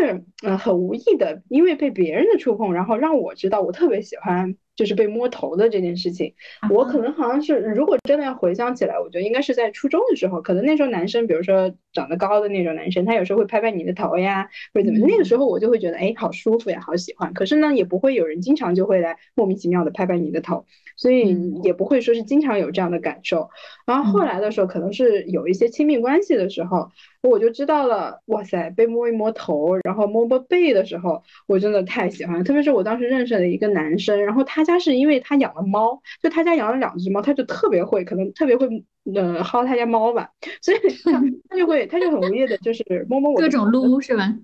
[0.44, 4.56] 嗯很无意的，因为被别人的触碰，然后让我知道我特别喜欢。
[4.80, 6.32] 就是被摸头的这件事情，
[6.70, 17.34] 我可能好像是，如果真的要回想起来，我觉得应该是在初中的时候，可能那时候男生，比如说长得高的那种男生，他有时候会拍拍你的头呀，或者怎么，那个时候我就会觉得，哎，好舒服呀，好喜欢。
[17.34, 20.64] 可是呢，也不会有人经常就会来莫名其妙的拍拍你的头，
[21.00, 21.34] 所以
[21.64, 23.48] 也不会说是经常有这样的感受。
[23.86, 26.90] 然后后来的时候，可能是有一些亲密关系的时候。
[27.22, 32.42] 我就知道了，哇塞，被摸一摸头，然后摸摸背的时候，我真的太喜欢了。
[32.42, 38.66] 特别是我当时认识了一个男生，然后他家是因为他养了猫，就他家养了两只猫，他就特别会，可能特别会，
[39.14, 40.30] 呃，薅他家猫吧，
[40.62, 41.12] 所以他
[41.50, 44.34] 他就会，他就很无业的，就是摸摸我各种撸是吧？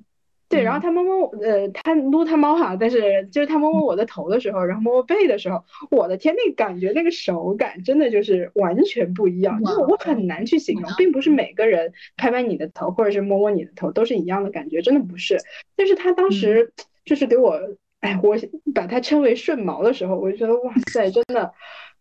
[0.48, 15.36] 对，然后他摸摸呃，他撸他猫哈，但是就是他摸摸我的头的时候，然后摸摸背的时候，我的天，那个感觉，那个手感真的就是完全不一样，就是我很难去形容，并不是每个人拍拍你的头或者是摸摸你的头都是一样的感觉，真的不是。
[15.74, 16.72] 但是他当时
[17.04, 17.58] 就是给我，
[18.00, 18.36] 哎，我
[18.72, 21.52] 把他称为顺毛的时候，我就觉得哇塞，真的，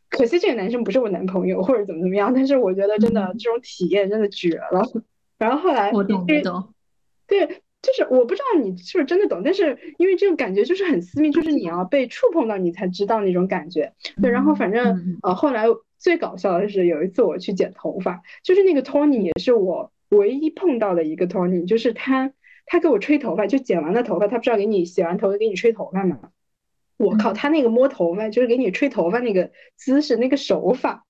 [0.09, 4.83] 可惜这个男生不是我男朋友或者怎么怎么样，但是我觉得真的这种体验真的绝了。
[5.39, 6.73] 然后后来我懂，我懂，
[7.27, 7.63] 对。
[7.85, 13.93] 就是我不知道你是不是真的懂，但是因为这种感觉就是很私密，就是你要被触碰到你才知道那种感觉。
[14.19, 15.65] 对，然后反正呃后来
[15.99, 22.33] 最搞笑的是有一次我去剪头发，就是那个 Tony 也是我唯一碰到的一个 Tony，就是他
[22.65, 26.17] 他给我吹头发，就剪完了头发，他不是要给你洗完头给你吹头发吗？
[26.97, 31.05] 我靠，他那个摸头发就是给你吹头发那个姿势那个手法，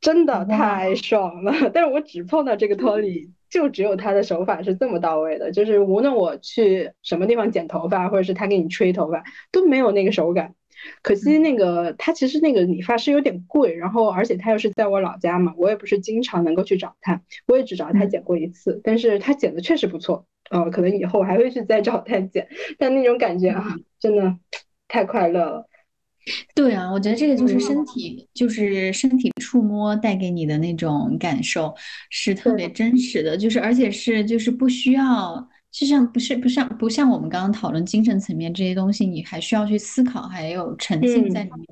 [0.00, 1.52] 真的太爽了。
[1.74, 3.30] 但是我只碰到这个 Tony。
[3.54, 10.56] 就只有他的手法是这么到位的，就是无论我去什么地方剪头发，或者是他给你吹头发，都没有那个手感。
[11.02, 24.36] 可惜那个他其实那个理发师有点贵，然后而且他又是在我老家嘛，我也不是经常能够去找他，我也只找他剪过一次，但是他剪的确实不错，呃，可能以后还会去再找他剪，但那种感觉啊，真的
[24.88, 25.68] 太快乐了。
[26.54, 31.74] 对啊，我觉得这个就是身体，就是身体触摸带给你的那种感受，
[32.10, 41.66] 是特别真实的，就是而且是就是不需要，就像不是不像不像我们刚刚讨论精神层面这些东西，你还需要去思考，还有沉浸在里面。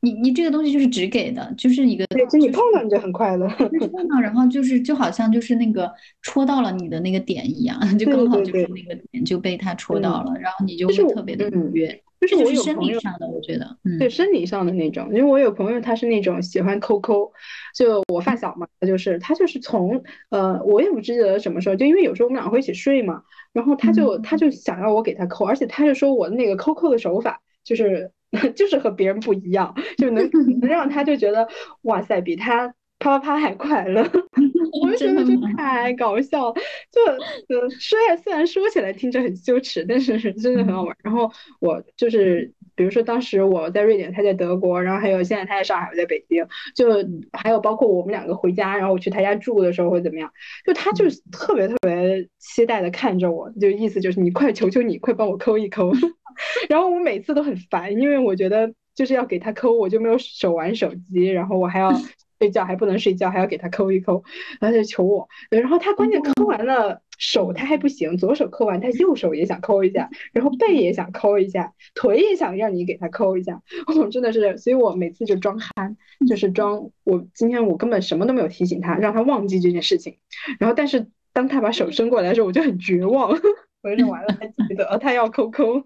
[0.00, 5.92] 你你这个东西就是只给的，就是一个，对，就你碰到你就很快乐，碰到然后就是就好像就是那个
[6.22, 12.02] 戳到了你的那个点一样，就刚好就是那个点就被他戳到了，然后你就会特别的愉悦。
[12.20, 17.32] 就是我有生理上的，我觉得，对生理上的那种，因为我有朋友，他是那种喜欢抠抠，
[17.74, 20.00] 就我发小嘛，他就是他就是从
[20.30, 28.12] 呃，我也不记得什么时候，就因为有时候我们俩会一起睡嘛，然后他就他就想要我给他抠，而且他就说我的那个抠抠的手法就是
[28.56, 30.28] 就是和别人不一样，就能
[30.60, 31.48] 能让他就觉得
[31.82, 32.74] 哇塞，比他。
[32.98, 34.00] 啪啪啪还快乐，
[34.80, 36.52] 我就觉得这太搞笑，
[36.92, 37.02] 就
[37.48, 40.96] 呃虽然虽然说起来听着很羞耻，但是真的很好玩。
[41.02, 41.28] 然后
[41.60, 46.86] 我就是比如说当时我在瑞典，他在德国，然后还有现在他在上海，我在北京，就
[47.32, 50.30] 还有包括我们两个回家，然后我去他家住的时候会怎么样，
[50.64, 55.92] 就他就特别特别期待的看着我，就意思就是你快求求你快帮我抠一抠，
[56.68, 61.92] 然后我每次都很烦，因为我觉得就是要给他抠，我就没有手玩手机，然后我还要。
[62.42, 64.24] 睡觉还不能睡觉，还要给他抠一抠，
[64.58, 65.28] 然后就求我。
[65.48, 73.62] 然后他关键抠完了手他还不行，左手抠完他右手也想抠一下，然后背也想抠一下，腿也想让你给他抠一下。
[73.86, 75.96] 我真的是，所以我每次就装憨，
[76.28, 80.16] 就是装我今天我根本什么都没有提醒他，让他忘记这件事情。
[80.58, 83.30] 然后但是当他把手伸过来的时候，我就很绝望，
[83.84, 85.80] 我就完了，还记得他要抠抠。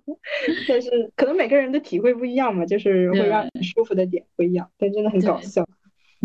[0.66, 5.68] 但是可能每个人的体会不一样嘛，就是会让你舒服的点不一样，但真的很搞笑。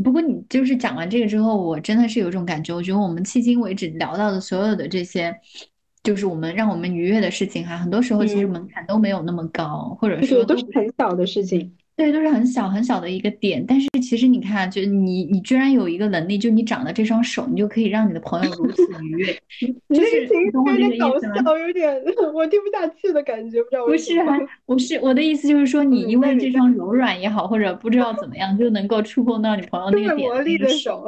[0.04, 5.36] 不过你就是讲完这个之后，我真的是有一种感觉，我觉得我们迄今为止聊到的所有的这些
[6.04, 11.76] 就是我们让我们愉悦的事情哈，很多时候其实门槛都没有那么高，或者说都是很小的事情。
[11.96, 19.34] 对，都是很小很小的一个点，但是其实你看，就你你居然有一个能力，就你长的这双手，你就可以让你的朋友如此愉悦，
[19.94, 21.96] 就是有点搞笑，有点
[22.34, 31.06] 我听不下去的感觉，不知道不是还 不是我的意思就是说，你因为这双柔软也好，或者不知道怎么样，就能够触碰到你朋友那个点，魔力的手。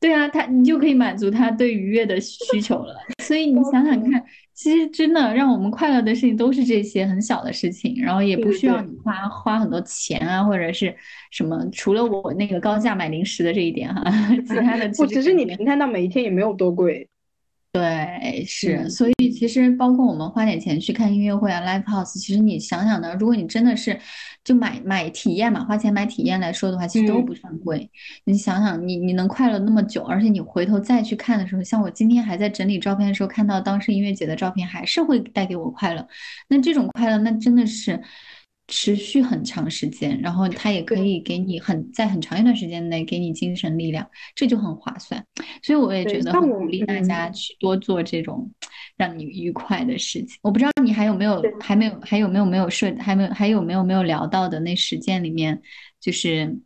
[0.00, 2.94] 对啊，他你就可以满足他对愉悦的需求了。
[3.22, 4.24] 所以你 想想看，
[4.58, 10.92] 其实真的让我们快乐的事情都是这些很小的事情，然后也不需要你花花很多钱啊，或者是
[11.30, 11.64] 什么。
[11.70, 14.02] 除了我那个高价买零食的这一点哈，
[14.48, 17.08] 其他的不，其实你平摊到每一天也没有多贵。
[17.70, 23.96] 对，是，所以其实包括我们花点钱去看音乐会啊，live house，其实你想想呢，如果你真的是
[24.42, 27.88] 就买买体验嘛，花钱买体验来说的话，其实都不算贵。
[28.24, 36.08] 你想想，你你能快乐那么久，而且你回头再去看的时候，像我今天还在整理照片的时候，看到当时音乐节的照片，还是会带给我快乐。
[36.48, 38.02] 那这种快乐，那真的是。
[38.68, 45.24] 持续很长时间，然后它也可以给你很在很长一段时间内给你精神力量，这就很划算。
[45.62, 48.50] 所以我也觉得很鼓励大家去多做这种
[48.96, 50.38] 让你愉快的事情。
[50.42, 55.62] 我不知道你还有没有还没有还有没有没有设还没有还有没有没有聊到的那十件里面，
[55.98, 56.58] 就是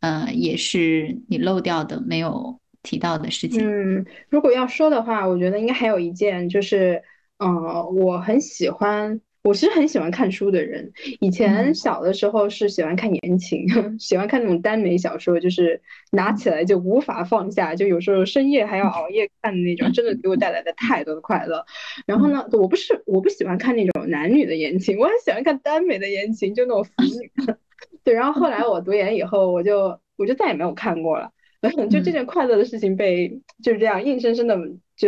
[0.00, 3.60] 呃也是你漏掉的没有提到的事情。
[3.64, 7.00] 嗯，如果要说的话，我觉得应该还有一件就是，
[7.38, 9.20] 嗯，我很喜欢。
[9.42, 13.66] 我是很喜欢看书的人，以前小的时候是喜欢看言情，
[13.98, 15.80] 喜欢看那种耽美小说，就是
[16.12, 21.64] 拿起来就无法放下，就有时候深夜还要熬夜看的那种，真的给我带来了太多的快乐。
[22.06, 27.32] 然后呢，我不是我不喜欢看那种男女的言情，我很喜欢看耽美的言情，就那种腐女。
[28.04, 31.30] 对，然后后来我读研以后，我就我就再也没有看过了，
[31.90, 34.58] 就这件快乐的事情被就是这样硬生生的。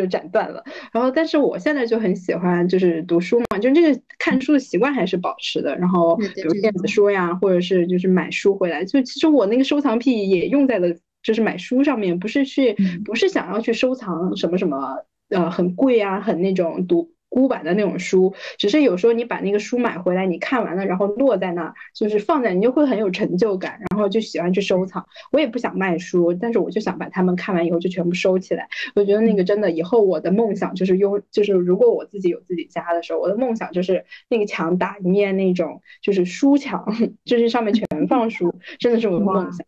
[0.01, 5.77] 就斩断了，然后但是我现在就很喜欢就是读书嘛，就这个看书的习惯还是保持的。
[5.77, 10.89] 然后比如电子书呀，或者是就是买书回来，就其实我那个收藏癖也用在了
[11.23, 17.11] 就是买书上面，不是去不是想要去收藏什么什么呃很贵啊，很那种读。
[17.33, 25.07] 孤版的那种书，只是有时候你把那个书买回来，你看完了，然后落在那儿，就是放在，你就会很有成就感，然后就喜欢去收藏。
[25.33, 28.69] 我也不想卖书，但是我就想把它们看完以后就全部收起来。
[28.95, 36.85] 我觉得那个真的，以后我的梦想就是拥，就是如果我自己有自己家的时候，我的梦想就是那个墙打一面那种，就是书墙，
[37.25, 39.67] 就是上面全放书，真的是我的梦想。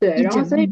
[0.00, 0.66] 对，然后所以，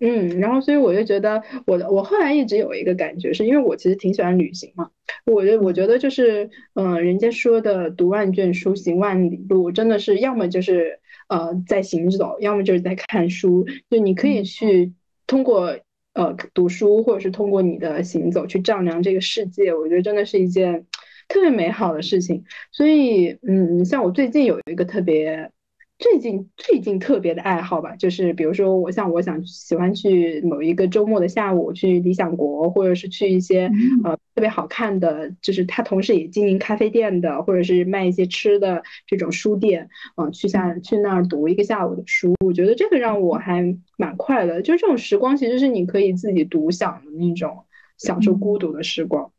[0.00, 4.90] 嗯，然后所以我就觉得，我我后来一直有一个感觉，是因为我其实挺喜欢旅行嘛，
[5.24, 10.98] 我就我觉得就是，嗯，人家说的读万卷书，行万里路，真的是要么就是
[11.28, 14.92] 呃在行走，要么就是在看书，就你可以去
[15.28, 15.78] 通过
[16.14, 20.84] 呃读书，或者是通过你的行走去丈量这个世界，我觉得真的是一件
[21.28, 22.42] 特别美好的事情。
[22.72, 25.52] 所以，嗯，像我最近有一个特别。
[25.98, 33.70] 最近最近特别的爱好吧，就是比如说我像我想喜欢去某一个周末的下午去理想国，或者是去一些
[34.04, 44.60] 呃特别好看的，就是他同时也经营咖啡店的，或者是卖一些吃的这种书店，嗯，去下去那儿读一个下午的书，我觉得这个让我还蛮快乐。
[44.60, 47.64] 就这种时光其实是你可以自己独享的那种
[47.96, 49.32] 享受孤独的时光。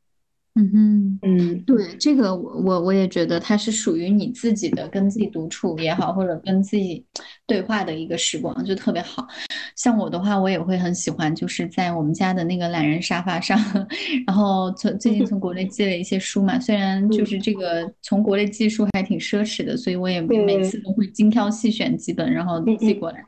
[0.60, 7.06] 嗯哼，嗯，对，这个我我我也觉得它是属于你自己的，跟自己独处也好，或者跟自己
[7.46, 9.28] 对话的一个时光，就特别好。
[9.76, 13.56] 像我的话，我也会很喜欢，就是在我们家的那个懒人沙发上，
[14.26, 23.24] 然后从最近从国内寄了一些书嘛，虽然就是这个从国内寄书还挺奢侈的，所以我也每次都会精挑细选几本，然后寄过来。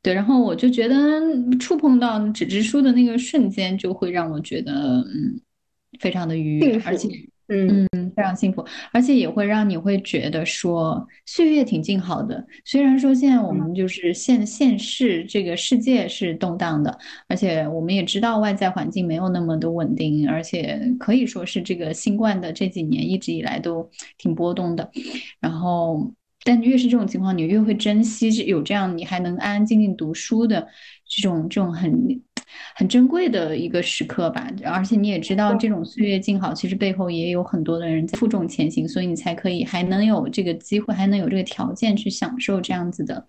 [0.00, 1.20] 对，然后我就觉得
[1.58, 4.72] 触碰到纸质书的那个瞬间，就会让我觉得，
[5.12, 5.40] 嗯。
[6.00, 7.08] 非常的愉悦，而且，
[7.48, 12.46] 嗯嗯，非常幸福，而且也会让你会觉得说岁月挺静好的。
[12.64, 16.98] 虽然说现在我们就是现现世这个世界是动荡的，
[17.28, 24.90] 而且我们也知道外在环境没有那么的稳定，而且可以说是这个新冠的这几年一直以来都挺波动的。
[25.40, 26.12] 然后，
[26.44, 30.68] 但越是这种情况，你越会珍惜有这样你还能安安静静读书的
[31.08, 32.22] 这种这种很。
[32.74, 43.26] 很珍贵的一个时刻吧，而且你也知道，这种岁月静好，其实背后也有很多的人在负重前行，所以你才可以还能有这个机会，还能有这个条件去享受这样子的，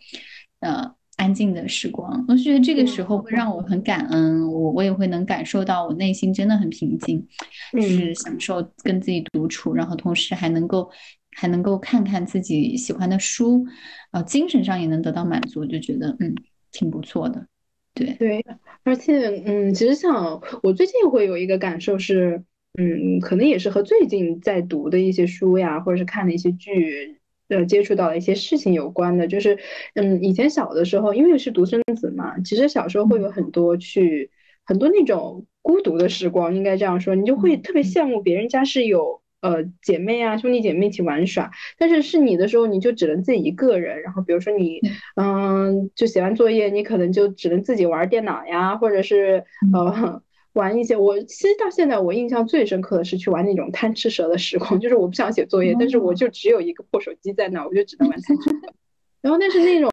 [0.59, 2.23] 呃，安静的时光。
[2.27, 7.27] 我觉得这个时候会让我很感恩，我我也会能感受到我内心真的很平静，
[7.73, 10.89] 就是享受跟自己独处，然后同时还能够
[11.35, 13.65] 还能够看看自己喜欢的书，
[14.11, 16.33] 呃，精神上也能得到满足，就觉得嗯，
[16.71, 17.45] 挺不错的。
[17.93, 18.45] 对对，
[18.83, 22.43] 而且嗯，其实像我最近会有一个感受是，
[22.79, 27.19] 嗯，可能也是和最近在读的一些书呀，或者是看的一些剧，
[27.49, 29.27] 呃，接触到的一些事情有关的。
[29.27, 29.57] 就是，
[29.93, 34.31] 嗯，以前小的时候，因为是独生子嘛，其实小时候会有很多去
[34.65, 44.01] 很多那种孤独的时光，应该这样说，你就会特别羡慕别人家是有呃姐妹啊兄弟姐妹一起玩耍，但是是你的时候，你就只能自己一个人。
[44.01, 44.79] 然后比如说你，
[45.15, 50.21] 嗯，就写完作业，你可能就只能自己玩电脑呀，或者是呃。
[50.53, 58.73] 玩一些，我其实到现在我印象最深刻的是去玩那种贪吃蛇的时光，就是我不想写作业，但是我就只有一个破手机在那，我就只能玩贪吃蛇。
[59.21, 59.89] 然后但是那种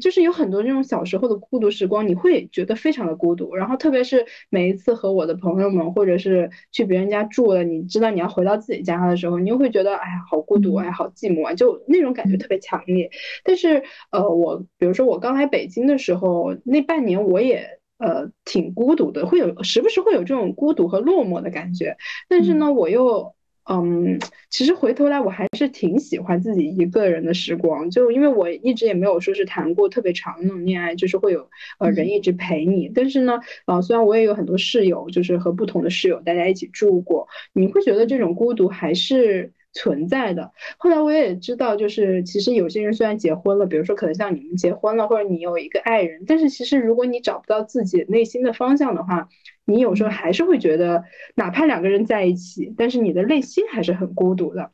[0.00, 3.54] 就是有很多那种小时候的孤独时光，你会觉得非常的孤独。
[3.54, 13.10] 然后特别是每一次和我的朋友们，或者是去别人家住了，你知道你要回到自己家的时候，你又会觉得哎呀好孤独，哎好寂寞啊，就那种感觉特别强烈。
[13.44, 17.66] 但是呃，我比如说我刚来北京的时候，那半年我也。
[17.98, 21.96] 呃，挺孤独的，会有时不时会有这种孤独和落寞的感觉。
[22.28, 23.32] 但是呢，我又，
[23.70, 24.18] 嗯，
[24.50, 27.88] 其实回头来我还是挺喜欢自己一个人的时光。
[27.90, 31.48] 就因为我一直也没有说是谈过特别长的那种恋爱，就是会有
[31.78, 32.88] 呃人一直陪你。
[32.94, 39.52] 但是呢，呃，虽然我也有很多室友，就是和不同的室友大家一起住过，你会觉得这种孤独还是。
[39.74, 40.52] 存在的。
[40.76, 49.30] 后来我也知道，就是其实有些人虽然结婚了，比如说可能像你们结婚了，或者你有一个爱人，但是其实如果你找不到自己内心的方向的话，
[49.64, 51.04] 你有时候还是会觉得，
[51.34, 54.70] 哪怕两个人在一起，但是你的内心还是很孤独的。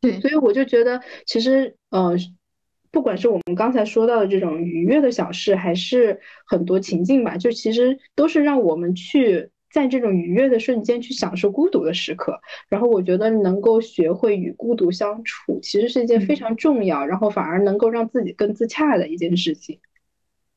[0.00, 2.16] 对，所以我就觉得，其实呃，
[2.90, 9.50] 不管是我们刚才说到的这种愉悦的小事，还是很多情境吧，就其实都是让我们去。
[9.72, 12.38] 在这种愉悦的瞬间去享受孤独的时刻，
[12.68, 19.80] 然后我觉得能够学会与孤独相处，其实是一件非常重要，然后反而能够让自己更自洽的一件事情。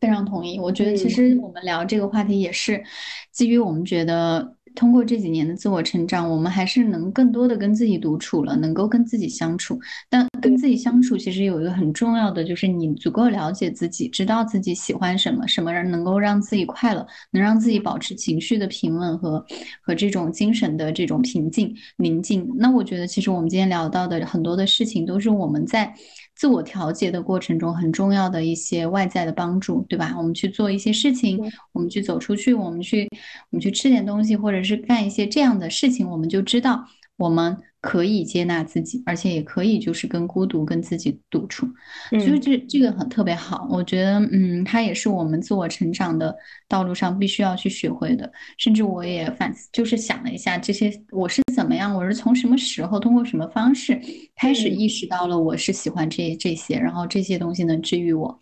[0.06, 2.84] 非常同意，我觉得其实我们聊这个话题也是
[3.32, 4.56] 基于我们觉得。
[4.76, 9.80] 通过这几年的自我成长，我们还是能更多的跟自己独处了，能够跟自己相处。
[10.10, 19.46] 但跟自己相处，其实有一个很重要的，就是你足够了解自己，知道自己喜欢什么，什么人能够让自己快乐，能让自己保持情绪的平稳和
[19.82, 22.46] 和这种精神的这种平静宁静。
[22.58, 25.96] 那我觉得，其实我们今天聊到的很多的事情，都是我们在。
[26.36, 30.14] 自我调节的过程中，很重要的一些外在的帮助，对吧？
[30.18, 33.10] 我们去做一些事情，我们去走出去，我们去，
[33.50, 36.86] 我们去吃点东西，或者是干一些这样的事情，我们就知道
[37.18, 37.58] 我们。
[37.86, 41.68] 可以接纳自己，而且也可以就是跟孤独跟自己独处，
[42.10, 43.68] 所以这这个很特别好。
[43.70, 46.36] 我觉得，嗯，它也是我们自我成长的
[46.68, 48.32] 道路上必须要去学会的。
[48.58, 54.02] 甚至我也反思，就是想了一下，这些我是怎么样，我是从什么时候，通过什么方式
[54.36, 58.40] 开始意识到了我是喜欢这这些，然后这些东西能治愈我。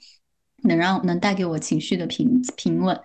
[0.65, 2.97] 能让能带给我情绪的平平稳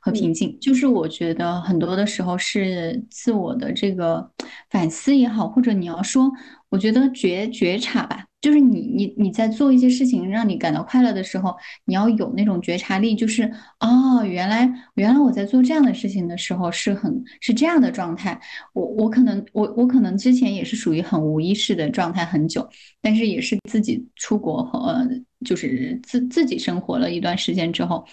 [0.00, 4.30] 和平静，就是我觉得很多的时候是自我的这个
[4.70, 6.30] 反思也好，或者你要说，
[6.70, 13.42] 我觉得觉觉察吧，就是你你你在做一些事情让你感到快乐的时候，你要有那种觉察力，就是
[13.80, 18.40] 哦，原来原来我在做这样的事情的时候是很是这样的状态，
[18.72, 22.66] 我我可能我我可能之前也是属于很无意识的状态很久，
[23.02, 25.06] 但是也是自己出国和。
[25.42, 28.06] 就是自自己生活了一段时间之后，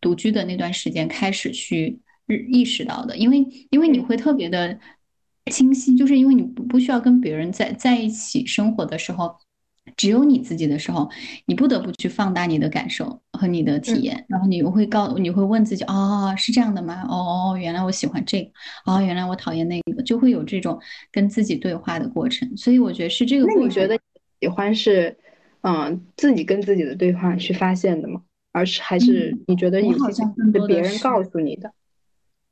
[0.00, 1.98] 独居的那段时间开始去
[2.50, 3.38] 意识到的，因为
[3.70, 4.78] 因为你会特别的
[5.50, 9.34] 清晰，就是因为你不不需要跟别人在在一起生活的时候，
[9.96, 11.10] 只有你自己的时候，
[11.46, 17.04] 你不得不去放大你的感受和你的体验，然后你会告你会问自己，哦，是这样的吗？
[17.08, 18.50] 哦哦，原来我喜欢这个，
[18.84, 20.78] 哦，原来我讨厌那个，就会有这种
[21.10, 22.56] 跟自己对话的过程。
[22.56, 23.62] 所以我觉得是这个过程。
[23.62, 23.98] 那你觉得
[24.40, 25.16] 喜欢是？
[25.64, 28.20] 嗯，自己跟自己的对话去发现的吗？
[28.52, 31.72] 而是还是你觉得有些是别人告诉你的？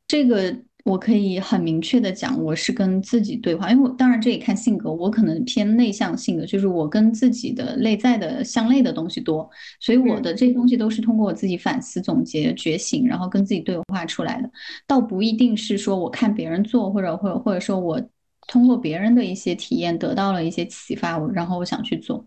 [0.09, 9.49] 这个我可以很明确的讲，我是跟自己对话，因为我当然这也看性格，我可能偏内向性的，就是我跟自己的内在的向内的东西多，
[9.79, 14.51] 所以我的这些东西都是通过我自己反思、总结、觉醒，然后跟自己对话出来的，
[14.87, 18.03] 倒不一定是说我看别人做，或者或者或者说我
[18.49, 22.27] 通过别人的一些体验得到了一些启发，我然后我想去做。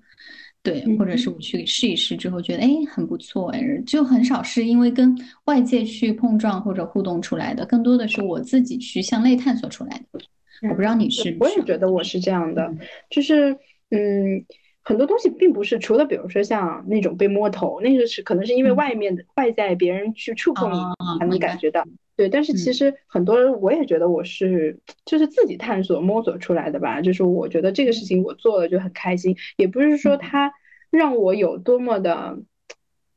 [0.64, 5.14] 对，或者是我去试一试之后觉得哎很不错哎，就很少是因为跟
[5.44, 10.22] 外界去碰撞或者互动出来的，更多的是我自己去向内探索出来的。
[10.69, 12.73] 我不知道你是，我也觉得我是这样的，
[13.10, 13.52] 就是
[13.90, 14.45] 嗯，
[14.81, 21.84] 很多东西并不是除了比如说像那种被摸头，那个是可能是因为外面的外在别人去触碰你才能感觉到。
[22.15, 30.53] 对，但是其实很多人我也觉得我是就是自己探索摸索出来的吧，就是我觉得这个事情我做了就很开心，也不是说它
[30.91, 32.38] 让我有多么的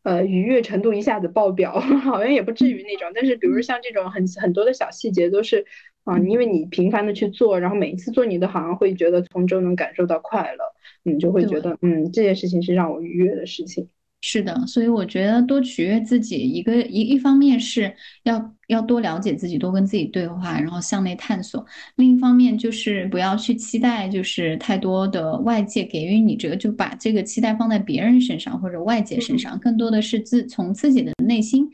[0.02, 3.10] 呃愉悦程度一下子爆表， 好像也不至于那种。
[3.14, 5.66] 但是比如像这种很很多的小细节都是
[6.04, 10.64] 啊，因为你频繁的去做，然后每一次做你都好像会觉得从中能感受到快乐，
[11.02, 13.90] 你就会觉得嗯这件事情是让我愉悦的事情。
[14.28, 17.94] 是的，所以我觉得多取悦自己，一个一一方面是
[18.24, 31.70] 要要多了解自己，多跟自己对话，然后向内探索；另一方面就是不要去期待，就是太多的外界给予你这个，就把这个期待放在别人身上或者外界身上，更多的是自从自己的内心。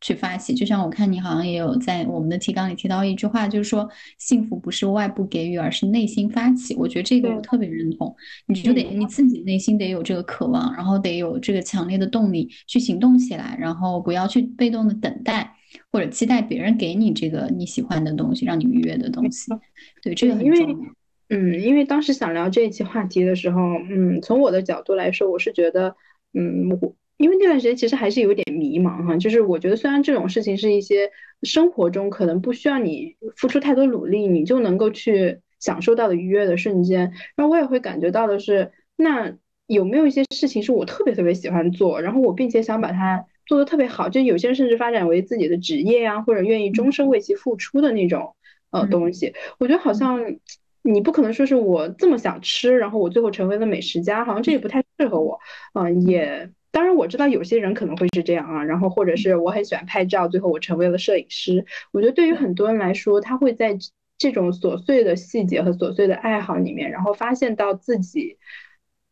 [0.00, 6.76] 去发起，就像我看你好像也有在我们的提纲里提到一句话，就是说幸福不是外部给予，而是内心发起。
[6.76, 8.14] 我觉得这个我特别认同。
[8.46, 15.56] 你就得你自己内心得有这个渴望，然后得有这个强烈的动力去行动起来，然后不要去被动的等待
[15.90, 19.50] 或者期待别人给你这个你喜欢的东西，让你愉悦的东西。
[20.02, 20.76] 对，这个很重要。
[21.30, 23.60] 嗯，因为当时想聊这一期话题的时候，
[23.90, 25.96] 嗯，从我的角度来说，我是觉得，
[26.34, 26.94] 嗯，我。
[27.18, 31.10] 因为那段时间其实还是有点迷茫哈，就是我觉得虽然这种事情是一些
[31.42, 39.32] 生活中可能不需要你付出太多努力，你就能够去享受到的愉悦的瞬间，然后我也会感觉到的是，那
[39.66, 48.36] 有没有一些事情是我特别特别喜欢做，然后我并且想把它做得特别好，就有些人甚至发展为自己的职业呀，或者愿意终身为其付出的那种
[48.70, 50.20] 呃东西，我觉得好像
[50.82, 55.40] 你不可能说是我这么想吃，然后我最后成为了美食家，好像这也不太适合我，
[55.72, 56.50] 嗯，也。
[56.70, 61.64] 当然我知道有些人可能会是这样啊，然后或者是我很喜欢拍照，最后我成为了摄影师。
[61.92, 63.78] 我觉得对于很多人来说，他会在
[64.18, 68.38] 这种琐碎的细节和琐碎的爱好里面，然后发现到自己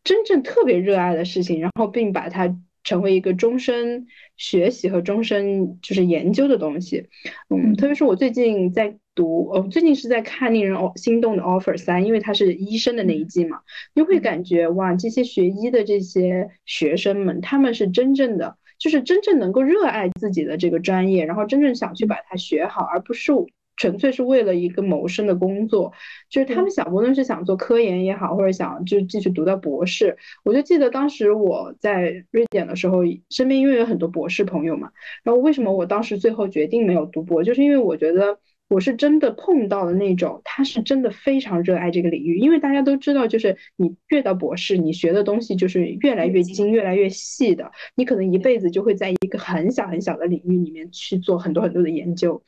[0.03, 4.07] 真正特别热爱的事情，然后并把它成为一个终身
[4.37, 7.09] 学习和终身就是研究的东西。
[7.49, 8.95] 嗯，特别是我最近在。
[9.17, 13.61] 读哦，最近是在看令人哦心动的 offer 三，因为它是医生的那一季嘛，
[13.93, 23.31] 你会感觉哇，这些学医的这些学生们，他们是真正的，就是真正能够热爱自己的这个专业，然后真正想去把它学好，而不是
[23.75, 25.91] 纯粹是为了一个谋生的工作。
[26.29, 30.17] 就是他们想，无论是想做科研也好，或者想就继续读到博士。
[30.43, 32.99] 我就记得当时我在瑞典的时候，
[33.29, 34.91] 身边因为有很多博士朋友嘛，
[35.23, 38.39] 然后为什么我当时最后决定没有读博，就是因为我觉得。
[38.67, 52.41] 我是真的碰到了那种，他是真的非常热爱这个领域，因为大家都知道，就是你越到博士，你学的东西就是越来越精、越来越细的，你可能一辈子就会在一个很小很小的领域里面去做很多很多的研究。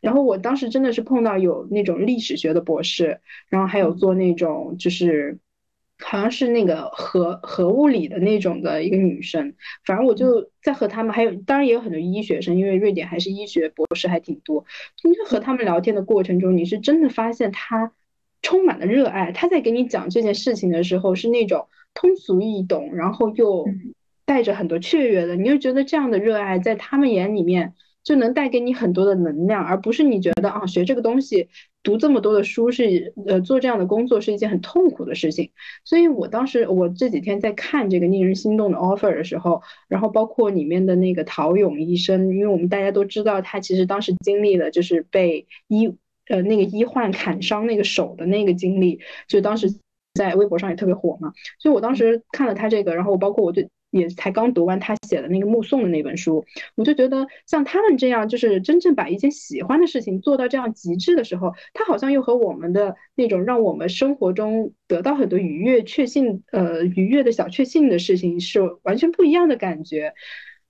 [0.00, 5.38] 然后我当时真的是碰到有那种历史学的博士，然后还有做那种就是。
[6.02, 9.52] 好像是那个核核物理的那种的一个女生，
[9.84, 14.64] 反正我就在和他们，还有当然也有很多医学生，因为瑞典还是医学博士还挺多。
[15.04, 17.92] 你就和他们聊天的过程中，你是真的发现他
[18.40, 19.30] 充满了热爱。
[19.32, 23.68] 他在给你讲这件事情的时候，是那种通俗易懂，然后又
[24.24, 25.36] 带着很多雀跃的。
[25.36, 27.74] 你就觉得这样的热爱在他们眼里面。
[28.02, 31.48] 就能带给你很多的能量，而不是你觉得啊，学这个东西，
[31.82, 35.50] 读这么多的书是呃，做这样的工作是一件很痛苦的事情。
[35.84, 45.94] 所以我当时我这几天在看这个令人心动的 offer 的时候，然后包括里面的那个陶勇医生，因为我们大家都知道他其实当时经历了就是被医
[46.28, 49.68] 呃那个医患砍伤那个手的那个经历，就当时
[50.14, 51.32] 在微博上也特别火嘛。
[51.58, 53.68] 所以我当时看了他这个，然后包括我对。
[53.90, 56.44] 也才刚读完他写的那个目送的那本书，
[56.76, 70.14] 我就觉得像他们这样，就是真正把一件喜欢的事情做到这样极致的时候，他好像又和我们的那种让我们生活中得到很多愉悦、确信呃愉悦的小确幸的事情是完全不一样的感觉。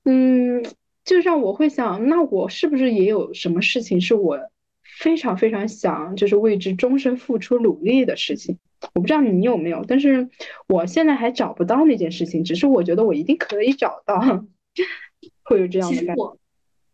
[0.05, 0.65] 嗯，
[1.05, 4.39] 就让我会想，那我是不是也有什么事情是我
[4.83, 8.59] 非常非常想就是为之终身付出努力的事情？
[8.95, 10.29] 我不知道你有没有，但是
[10.69, 12.43] 我现在还找不到那件事情。
[12.45, 14.21] 只是我觉得我一定可以找到，
[15.45, 16.37] 会有这样的感觉。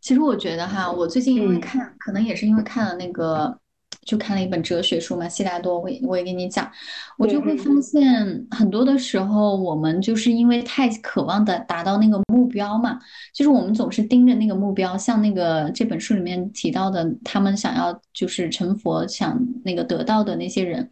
[0.01, 3.59] 其实我觉得哈，我最近因为看，可能也是因为看了那个。
[4.05, 6.71] 就看了一本哲学书嘛，悉达多，我也我也跟你讲，
[7.19, 13.01] 我就会发现很多的时候，我们就是因为太渴望的达到那个目标嘛，
[13.35, 20.89] 就是我们总是盯着那个目标，像那个这本书里面提到的，他们想要就是成佛，想那个得到的那些人，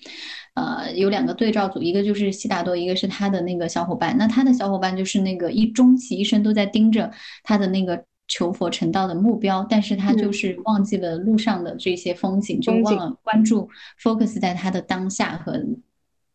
[0.55, 7.11] 呃，有两个对照组，一个就是悉达多，一个是他的那个小伙伴，那他的小伙伴就是那个一终其一生都在盯着
[7.43, 8.05] 他的那个。
[8.27, 13.69] 求佛成道的目标，但是他就是忘记了路上的这些风景，就忘了关注
[14.03, 15.63] focus 在他的当下和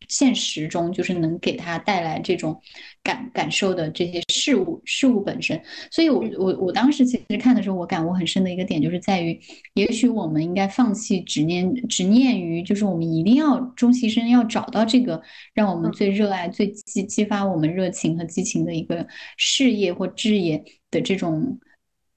[0.06, 2.60] 现实中，就是能给他带来这种
[3.02, 5.60] 感感受的这些事物事物本身。
[5.90, 9.40] 所以，我我我当时其实看的时候，我感悟很深的一个点，就是在于，
[9.74, 15.22] 也许我们应该放弃执念执念于，就是我们一定要终其一生要找到这个
[15.54, 19.06] 让我们最热爱、最激激发我们热情和激情的一个
[19.36, 21.58] 事业或置业的这种。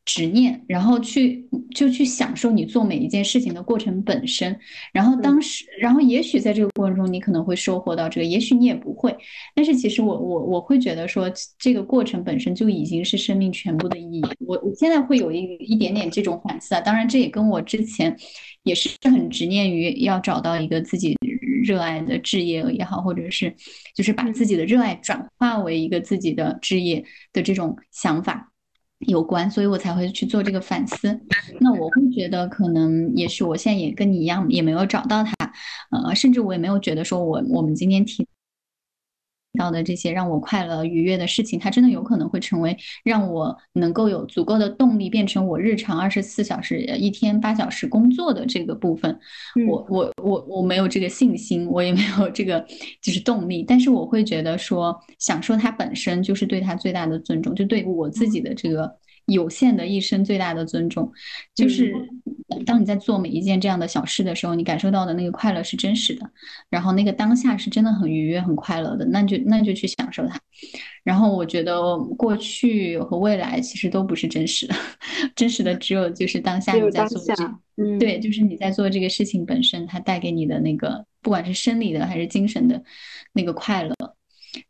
[0.06, 4.60] 执念，然后去就去享受你做每一件事情的过程本身。
[4.92, 9.16] 然后当时，然后也许在这个过程中，你可能会收获到这个，也许你也不会。
[9.56, 14.22] 但是其实我我我会觉得说，这个过程本身就已经是生命全部的意义。
[14.40, 16.82] 我我现在会有一一点点这种反思啊。
[16.82, 18.16] 当然，这也跟我之前
[18.64, 21.18] 也是很执念于要找到一个自己
[21.64, 23.56] 热爱的职业也好，或者是
[23.96, 28.53] 就是把自己的热爱转化为一个自己的职业的这种想法。
[29.08, 31.20] 有关，所以我才会去做这个反思。
[31.60, 35.34] 那我会觉得，可能也许我现在也跟你一样，也没有找到他，
[35.92, 38.28] 呃，甚至我也没有觉得说我我们今天提。
[39.58, 49.18] 到的这些让我快乐愉悦的事情，它真的有可能会成为让我能够有足够的动力，变成我日常二十四小时、一天八小时工作的这个部分。
[49.68, 52.66] 我我我我没有这个信心，我也没有这个
[53.02, 53.64] 就是动力。
[53.64, 58.98] 但是我会觉得说，享受它本身就是对它最大的尊重，就对我自己的这个。
[59.28, 61.10] 有限的一生最大的尊重，
[61.56, 61.96] 就是
[62.66, 66.30] 当你在做每一件这样的小事的时候，你感受到的那个快乐是真实的，
[66.70, 70.40] 然后那个当下是真的很愉悦、很快乐的，那就那就去享受它。
[71.04, 74.76] 然后我觉得过去和未来其实都不是真实的，
[75.36, 77.44] 真实的只有就是当下你在做这，
[77.78, 82.82] 嗯，对，就是你在做这个事情本身，它带给你的那个，不管是生理的还是精神的
[83.34, 83.94] 那个快乐。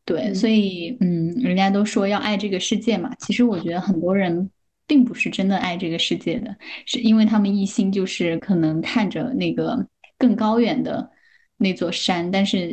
[0.06, 3.14] 对，所以嗯，人家都说要爱这个世界嘛。
[3.20, 4.50] 其实我觉得很多人
[4.86, 6.56] 并不是真的爱这个世界的，
[6.86, 9.88] 是因为他们一心就是可能看着那个
[10.18, 11.10] 更高远的
[11.58, 12.70] 那座山，但是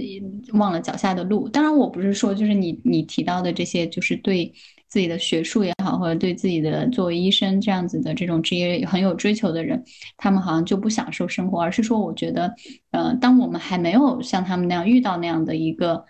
[0.55, 1.49] 忘了脚下的路。
[1.49, 4.53] 当然，我不是说就是你你提到的这些，就是对
[4.89, 9.82] 自己的学术也好，或者对自己的作为医生这样子的这种职业很有追求的人，
[10.16, 12.53] 他们好像就不享受生活，而是说，我觉得，
[12.91, 16.05] 呃，当我们还没有像他们那样遇到那样的一个。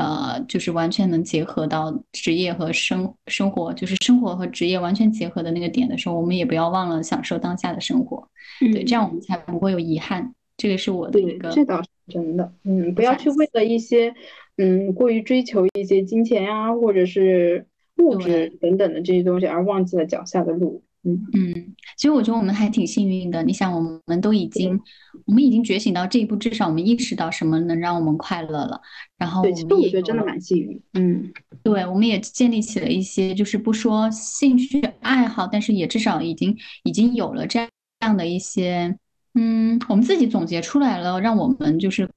[0.00, 8.26] 呃，就是完全能结合到职业和生生活，就是生活和职业完全结合的那个点的时候，我们也不要忘了享受当下的生活。
[8.72, 10.34] 对，这样我们才不会有遗憾。
[10.56, 12.50] 这个是我的一个，这倒是真的。
[12.64, 14.14] 嗯，不要去为了一些，
[14.56, 17.66] 嗯，过于追求一些金钱呀，或者是
[17.98, 20.82] 物质等等的这些东西，而忘记了脚下的路。
[21.02, 23.42] 嗯嗯，其实我觉得我们还挺幸运的。
[23.42, 24.78] 你想，我们都已经，
[25.24, 28.80] 我们已经觉醒到这一步，至少我们意识到什么能让我们快乐了。
[29.16, 30.82] 然后，对，其实我觉得真的蛮幸运。
[30.92, 31.32] 嗯，
[31.62, 37.68] 对，我们也建立起了一些，就是不说兴趣爱好，但是也至少已经已经有了这样
[38.00, 38.94] 这样的一些，
[39.34, 42.08] 嗯，我们自己总结出来了，让我们就是。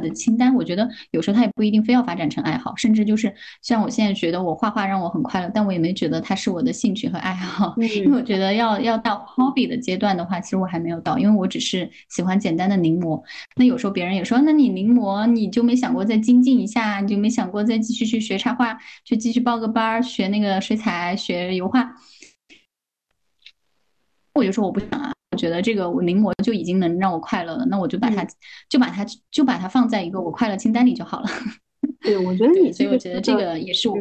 [0.00, 3.32] 的清单，我觉得有时候它也不一定非要发展成爱好，甚至就是
[3.62, 13.22] 像我现在觉得我画画让我很快乐，但我也没觉得它是我的兴趣和爱好， 因为我觉得要要到 hobby 的阶段的话，其实我还没有到，因为我只是喜欢简单的临摹。
[13.56, 21.94] 那有时候别人也说，那你临摹你就没想过再精进一下，你就没想过再继续去学插画，去继续报个班儿学那个水彩，学油画。
[24.34, 25.12] 我就说我不想啊。
[25.32, 28.26] 我觉得这个我临摹就已经能让我快乐了，那我就把它
[28.68, 31.28] 就把它就把它放在一个我快乐清单里就好了。
[32.00, 33.96] 对，我觉得你所以我觉得这个也是我。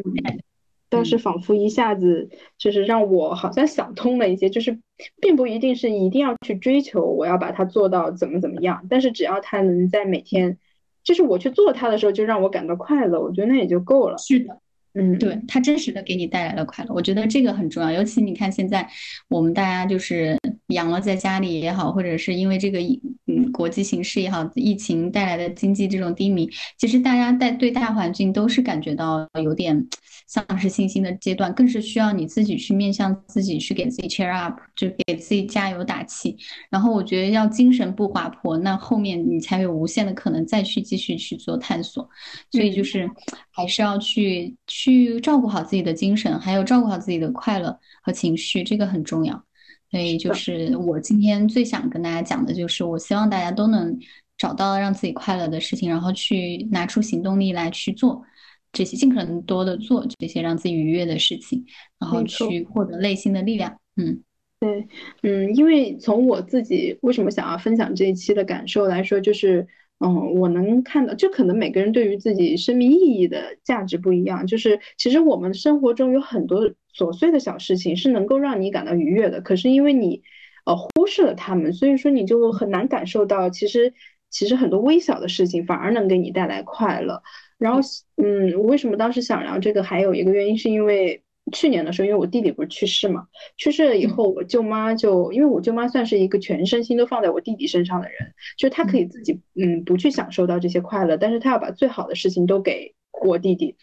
[0.91, 2.27] 但是仿佛一下子
[2.57, 4.79] 就是让我好像想通了一些，就是
[5.21, 10.57] 并不一定是一定要去追求我要把它做到怎么怎么样，但是只要它能在每天，
[11.03, 14.17] 就是我去做它的时候就让我感到快乐，我觉得那也就够了。
[14.17, 14.59] 是的。
[14.93, 17.91] 嗯，对，它真实的给你带来了快乐，我觉得这个很重要。
[17.91, 18.89] 尤其你看现在
[19.27, 20.35] 我们大家就是
[20.67, 22.79] 养了在家里也好，或者是因为这个
[23.27, 29.85] 嗯国际形势也好，疫情带来的经济这种低迷，其实大家在对大环境都是感觉到有点
[30.27, 36.37] 丧失信心的阶段，更是需要你自己去面向自己去给自己 cheer up，就给自己加油打气。
[36.69, 42.07] 然后我觉得要精神不滑坡，那后面你才有无限的可能再去继续去做探索。
[42.51, 43.09] 所以就是
[43.51, 44.55] 还是要去。
[44.67, 49.43] 去照顾好自己的精神，还有照顾好自己的快乐和情绪，这个很重要。
[49.91, 53.97] 所以，就是我今天最想跟大家讲的，就是我希望大家都能
[54.37, 58.23] 找到让自己快乐的事情，然后去拿出行动力来去做
[58.71, 61.65] 这些，尽可能多的做这些让自己愉悦的事情，
[61.99, 63.79] 然后去获得内心的力量。
[63.95, 64.21] 嗯，
[64.59, 64.87] 对，
[65.23, 69.67] 嗯，因为从我自己为什么想要分享这一期的感受来说，就是。
[69.99, 74.47] 嗯，我能看到，就可能每个人对于自己生命意义的价值不一样。
[74.47, 80.21] 就是其实我们生活中有很多琐碎的小事情是能够让你感到愉悦的，可是因为你
[80.65, 83.93] 呃忽视了他们，所以说你就很难感受到，其实
[84.29, 87.21] 其实很多微小的事情反而能给你带来快乐。
[87.57, 87.81] 然后，
[88.15, 91.21] 嗯，我为什么当时想聊这个，还有一个原因是因为。
[91.51, 93.27] 去年的时候，因为我弟弟不是去世嘛，
[93.57, 98.17] 去世了以后，我舅妈就因为我舅妈算是一个全身心都放在我弟弟身上的人，
[98.57, 102.93] 就她可以自己嗯不去享受到这些快乐，但是她要把最好的事情都给
[103.23, 103.75] 我弟弟，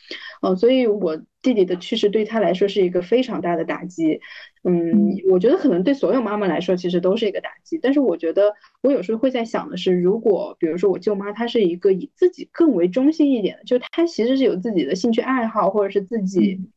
[0.43, 4.21] 嗯，所以我弟弟的去世对他来说是一个非常大的打击。
[4.65, 7.79] 嗯，我觉得可能对所有妈妈来说其实都是一个打击。
[7.81, 8.53] 但是我觉得
[8.83, 16.69] 我有时候会在想的是，如果比如说我舅妈她是一个以自己更为中心一点的，就她其实是有自己的兴趣爱好或者是自己嗯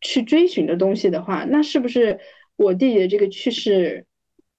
[0.00, 2.20] 去追寻的东西的话，那是不是
[2.56, 4.06] 我弟弟的这个去世？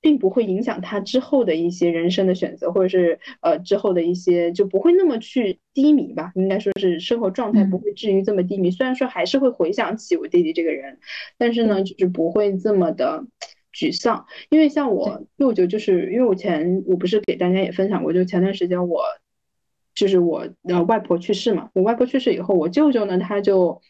[0.05, 6.33] 并不会影响他之后的一些人生的选择，或者是呃之后的一些就不会那么去低迷吧。
[6.35, 8.69] 应该说是生活状态不会至于这么低迷。
[8.69, 10.99] 虽然说还是会回想起我弟弟这个人，
[11.37, 13.25] 但是呢，就是不会这么的
[13.73, 14.25] 沮丧。
[14.49, 19.05] 因为像我舅舅，就是因为我前我不是给大家也分享过，就前段时间我
[19.95, 21.69] 就是我呃外婆去世嘛。
[21.73, 23.81] 我外婆去世以后，我舅舅呢他就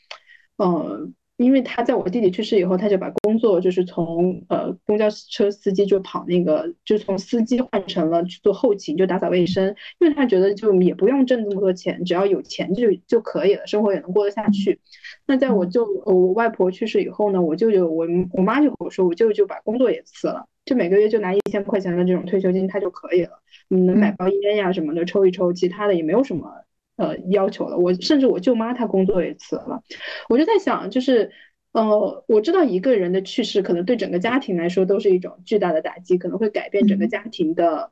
[0.64, 1.14] 嗯。
[1.38, 9.76] 因为他在我弟弟去世以后，他就把工作就是从呃公交车司机就跑那个，就从司机换成了去做后勤，就打扫卫生。
[10.00, 14.80] 因为他觉得就也不用挣那么多钱，只要有钱就就可以了，生活也能过得下去。
[15.26, 23.32] 那在我舅我外婆去世以后呢，我舅舅我我妈就跟我说，我舅舅把工作也辞了，就每个月就拿一千块钱的这种退休金，他就可以了，
[23.70, 26.64] 你能买包烟呀什么的抽一抽，其他的也没有什么。
[26.96, 29.82] 呃，要求了我，甚至我舅妈她工作也辞了，
[30.30, 31.32] 我就在想，就是，
[31.72, 37.92] 呃，我知道一个人的去世可能对整个家庭来说都是一种巨大的打击，可能会改变整个家庭的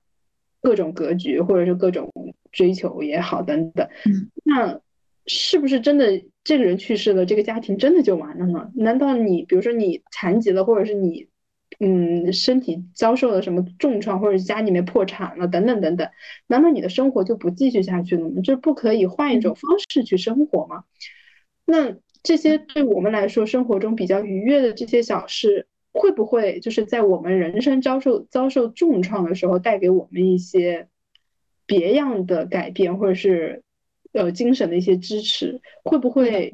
[0.62, 2.12] 各种格局，或者是各种
[2.52, 3.90] 追求也好等等。
[4.44, 4.80] 那
[5.26, 8.72] 是不是真的这个人去世了，这个家庭真的就完了呢？
[8.76, 11.31] 难道你比如说你残疾了，或者是你？
[11.84, 16.08] 嗯，身体遭受了什么重创，或者家里面破产了，等等等等，
[16.46, 18.40] 难道你的生活就不继续下去了吗？
[18.44, 20.84] 就不可以换一种方式去生活吗？
[21.66, 30.88] 那这些对我们来说生活中比较愉悦的这些小事，会不会就是在我们人生遭受遭受重创的时候，带给我们一些
[31.66, 33.64] 别样的改变，或者是
[34.14, 35.60] 呃精神的一些支持？
[35.84, 36.54] 会不会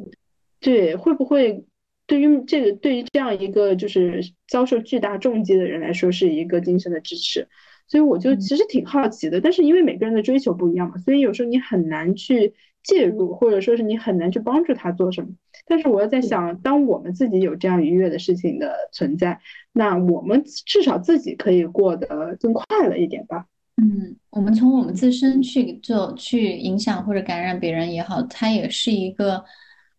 [0.61, 0.95] 对？
[0.95, 1.65] 会不会？
[2.07, 7.47] 对于这个，对于这样一个就是遭受巨大重击的人来说，是一个精神的支持。
[7.89, 12.53] 所以我就其实挺好奇的，但是因为每个人的追求不一样嘛，所以有时候你很难去
[12.83, 15.29] 介入，或者说是你很难去帮助他做什么。
[15.65, 19.39] 但是我又在想，当我们自己有这样愉悦的事情的存在，
[19.71, 23.45] 那我们至少自己可以过得更快乐一点吧。
[23.77, 29.43] 嗯，我们从我们自身去做，去影响或者感染别人也好，它也是一个。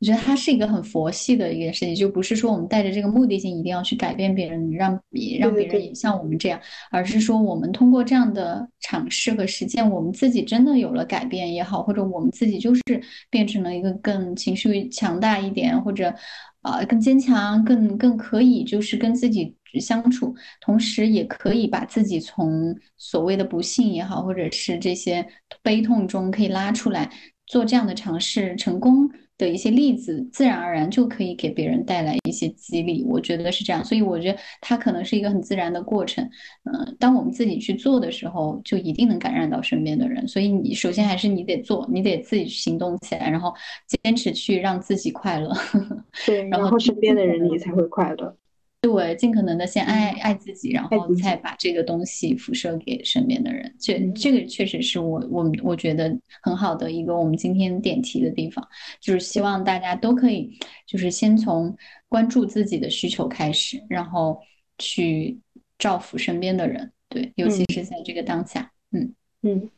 [0.00, 4.92] 我觉得它是一个很佛系的一件事情，就不是说我们带着这个目的性一定要去改变别人，让
[5.40, 6.60] 让别人也像我们这样，
[6.90, 12.82] 而是说我们通过这样的尝试和实践，我们自己真的有了改变也好，或者我们自己就是
[13.28, 16.14] 变成了一个更情绪强大一点，或者
[16.62, 25.26] 啊更坚强、更更可以就是跟自己相处，同时也可以把自己从所谓的不幸也好，或者是这些
[25.60, 27.10] 悲痛中可以拉出来，
[27.48, 29.10] 做这样的尝试成功。
[29.38, 36.28] 的一些例子，自然而然就可以给别人带来一些激励，我觉得是这样，所以我觉得它可能是一个很自然的过程。
[36.64, 40.26] 嗯，当我们自己去做的时候，就一定能感染到身边的人。
[40.26, 43.54] 所以你首先还是你得做，你得自己行动起来，然后
[44.02, 45.54] 坚持去让自己快乐。
[46.26, 48.36] 对，然后身边的人你才会快乐。
[48.80, 53.74] 对，尽可能的先爱爱自己，然后再把这个东西辐射给身边的人。
[53.78, 58.66] 这这个确实是我我我觉得很好的一个我们今天点题的地方，
[59.00, 60.56] 就是希望大家都可以，
[60.86, 61.76] 就是先从
[62.08, 64.38] 关注自己的需求开始，然后
[64.78, 65.40] 去
[65.78, 66.92] 造福身边的人。
[67.08, 68.70] 对，尤其是在这个当下。
[68.92, 69.70] 嗯嗯，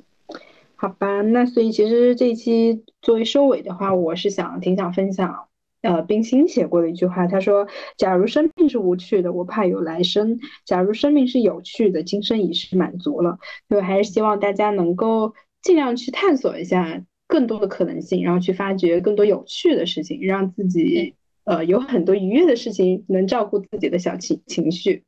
[0.76, 5.46] 好吧，那所以其实这一期作为收尾的话，我是想挺想分享。
[5.82, 7.66] 呃，冰心写过的一句话，他说
[7.96, 10.36] ：“假如生命是无趣的，我怕有来生；
[10.66, 13.38] 假如生命是有趣的，今生已是满足了。”
[13.68, 25.04] 所以还是希望大家能够尽量去探索一下更多的可能性，然后去发掘更多有趣的事情，让自己呃有很多愉悦的事情，能照顾自己的小情情绪。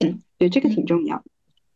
[0.00, 1.22] 嗯，对，这个挺重要。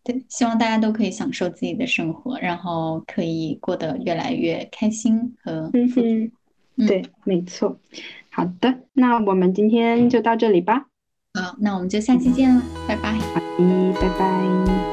[0.02, 6.02] 对，希望大家都可以享受自己的生活，然后可以过得越来越开心和富
[6.76, 6.86] 足。
[6.86, 7.78] 对，没错。
[8.30, 10.86] 好的，那我们今天就到这里吧。
[11.34, 13.12] 好，那我们就下期见了，拜拜。
[13.12, 14.83] 好的，拜拜。